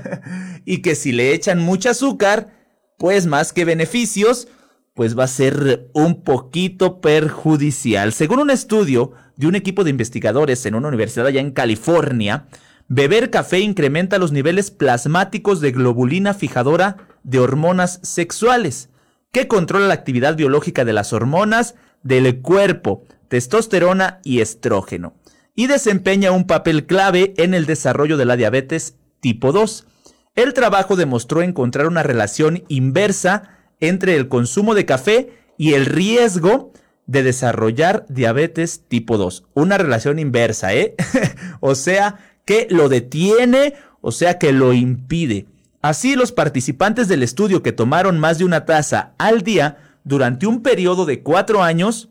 y 0.64 0.82
que 0.82 0.94
si 0.94 1.10
le 1.10 1.32
echan 1.32 1.58
mucho 1.58 1.90
azúcar, 1.90 2.52
pues 2.98 3.26
más 3.26 3.52
que 3.52 3.64
beneficios, 3.64 4.46
pues 4.94 5.18
va 5.18 5.24
a 5.24 5.28
ser 5.28 5.88
un 5.94 6.22
poquito 6.22 7.00
perjudicial. 7.00 8.12
Según 8.12 8.40
un 8.40 8.50
estudio 8.50 9.12
de 9.36 9.46
un 9.46 9.54
equipo 9.54 9.84
de 9.84 9.90
investigadores 9.90 10.66
en 10.66 10.74
una 10.74 10.88
universidad 10.88 11.26
allá 11.26 11.40
en 11.40 11.52
California, 11.52 12.46
beber 12.88 13.30
café 13.30 13.60
incrementa 13.60 14.18
los 14.18 14.32
niveles 14.32 14.70
plasmáticos 14.70 15.60
de 15.60 15.72
globulina 15.72 16.34
fijadora 16.34 16.96
de 17.22 17.38
hormonas 17.38 18.00
sexuales, 18.02 18.90
que 19.32 19.48
controla 19.48 19.86
la 19.86 19.94
actividad 19.94 20.36
biológica 20.36 20.84
de 20.84 20.92
las 20.92 21.12
hormonas 21.12 21.74
del 22.02 22.40
cuerpo, 22.40 23.04
testosterona 23.28 24.20
y 24.24 24.40
estrógeno 24.40 25.14
y 25.58 25.66
desempeña 25.66 26.30
un 26.30 26.46
papel 26.46 26.86
clave 26.86 27.34
en 27.36 27.52
el 27.52 27.66
desarrollo 27.66 28.16
de 28.16 28.24
la 28.24 28.36
diabetes 28.36 28.94
tipo 29.18 29.50
2. 29.50 29.88
El 30.36 30.54
trabajo 30.54 30.94
demostró 30.94 31.42
encontrar 31.42 31.88
una 31.88 32.04
relación 32.04 32.62
inversa 32.68 33.58
entre 33.80 34.14
el 34.14 34.28
consumo 34.28 34.76
de 34.76 34.86
café 34.86 35.32
y 35.56 35.74
el 35.74 35.86
riesgo 35.86 36.72
de 37.06 37.24
desarrollar 37.24 38.06
diabetes 38.08 38.84
tipo 38.86 39.18
2. 39.18 39.46
Una 39.54 39.78
relación 39.78 40.20
inversa, 40.20 40.74
¿eh? 40.74 40.94
o 41.60 41.74
sea, 41.74 42.20
que 42.44 42.68
lo 42.70 42.88
detiene, 42.88 43.74
o 44.00 44.12
sea, 44.12 44.38
que 44.38 44.52
lo 44.52 44.72
impide. 44.72 45.46
Así, 45.82 46.14
los 46.14 46.30
participantes 46.30 47.08
del 47.08 47.24
estudio 47.24 47.64
que 47.64 47.72
tomaron 47.72 48.20
más 48.20 48.38
de 48.38 48.44
una 48.44 48.64
taza 48.64 49.14
al 49.18 49.42
día 49.42 49.78
durante 50.04 50.46
un 50.46 50.62
periodo 50.62 51.04
de 51.04 51.24
cuatro 51.24 51.64
años 51.64 52.10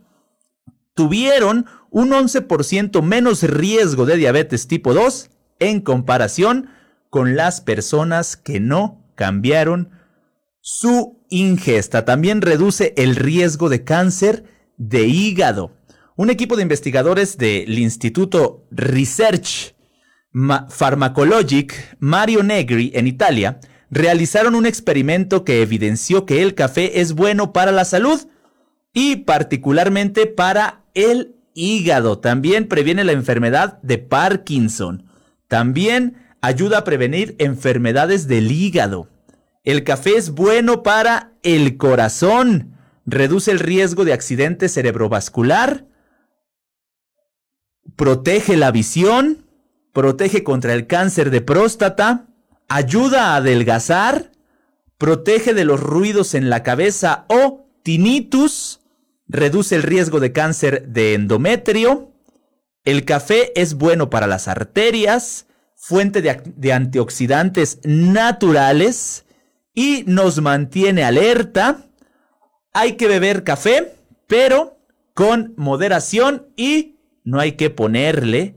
tuvieron 0.97 1.67
un 1.91 2.09
11% 2.09 3.03
menos 3.03 3.43
riesgo 3.43 4.07
de 4.07 4.17
diabetes 4.17 4.67
tipo 4.67 4.95
2 4.95 5.29
en 5.59 5.79
comparación 5.79 6.71
con 7.11 7.35
las 7.35 7.61
personas 7.61 8.35
que 8.35 8.59
no 8.59 9.05
cambiaron 9.15 9.91
su 10.59 11.23
ingesta. 11.29 12.03
También 12.03 12.41
reduce 12.41 12.95
el 12.97 13.15
riesgo 13.15 13.69
de 13.69 13.83
cáncer 13.83 14.45
de 14.77 15.05
hígado. 15.07 15.71
Un 16.15 16.31
equipo 16.31 16.55
de 16.55 16.63
investigadores 16.63 17.37
del 17.37 17.77
Instituto 17.77 18.65
Research 18.71 19.75
Pharmacologic 20.33 21.95
Mario 21.99 22.41
Negri 22.41 22.91
en 22.95 23.05
Italia 23.05 23.59
realizaron 23.91 24.55
un 24.55 24.65
experimento 24.65 25.45
que 25.45 25.61
evidenció 25.61 26.25
que 26.25 26.41
el 26.41 26.55
café 26.55 27.01
es 27.01 27.13
bueno 27.13 27.53
para 27.53 27.71
la 27.71 27.85
salud 27.85 28.19
y 28.93 29.17
particularmente 29.17 30.25
para 30.25 30.86
el 30.97 31.35
hígado. 31.53 32.19
También 32.19 32.67
previene 32.67 33.03
la 33.03 33.11
enfermedad 33.11 33.79
de 33.83 33.99
Parkinson. 33.99 35.05
También 35.47 36.17
ayuda 36.41 36.79
a 36.79 36.83
prevenir 36.83 37.35
enfermedades 37.37 38.27
del 38.27 38.51
hígado. 38.51 39.07
El 39.63 39.83
café 39.83 40.17
es 40.17 40.31
bueno 40.31 40.81
para 40.81 41.33
el 41.43 41.77
corazón. 41.77 42.75
Reduce 43.05 43.51
el 43.51 43.59
riesgo 43.59 44.05
de 44.05 44.13
accidente 44.13 44.69
cerebrovascular. 44.69 45.85
Protege 47.95 48.57
la 48.57 48.71
visión. 48.71 49.45
Protege 49.93 50.43
contra 50.43 50.73
el 50.73 50.87
cáncer 50.87 51.29
de 51.29 51.41
próstata. 51.41 52.25
Ayuda 52.69 53.33
a 53.33 53.35
adelgazar. 53.37 54.31
Protege 54.97 55.53
de 55.53 55.63
los 55.63 55.79
ruidos 55.79 56.33
en 56.33 56.49
la 56.49 56.63
cabeza 56.63 57.25
o 57.29 57.69
tinnitus 57.83 58.81
reduce 59.27 59.75
el 59.75 59.83
riesgo 59.83 60.19
de 60.19 60.31
cáncer 60.31 60.87
de 60.87 61.13
endometrio. 61.13 62.11
El 62.83 63.05
café 63.05 63.51
es 63.59 63.73
bueno 63.73 64.09
para 64.09 64.27
las 64.27 64.47
arterias, 64.47 65.47
fuente 65.75 66.21
de, 66.21 66.73
antioxidantes 66.73 67.79
naturales 67.83 69.25
y 69.73 70.03
nos 70.07 70.41
mantiene 70.41 71.03
alerta. 71.03 71.85
Hay 72.73 72.93
que 72.93 73.07
beber 73.07 73.43
café, 73.43 73.93
pero 74.27 74.77
con 75.13 75.53
moderación 75.57 76.47
y 76.55 76.99
no 77.23 77.39
hay 77.39 77.53
que 77.53 77.69
ponerle 77.69 78.55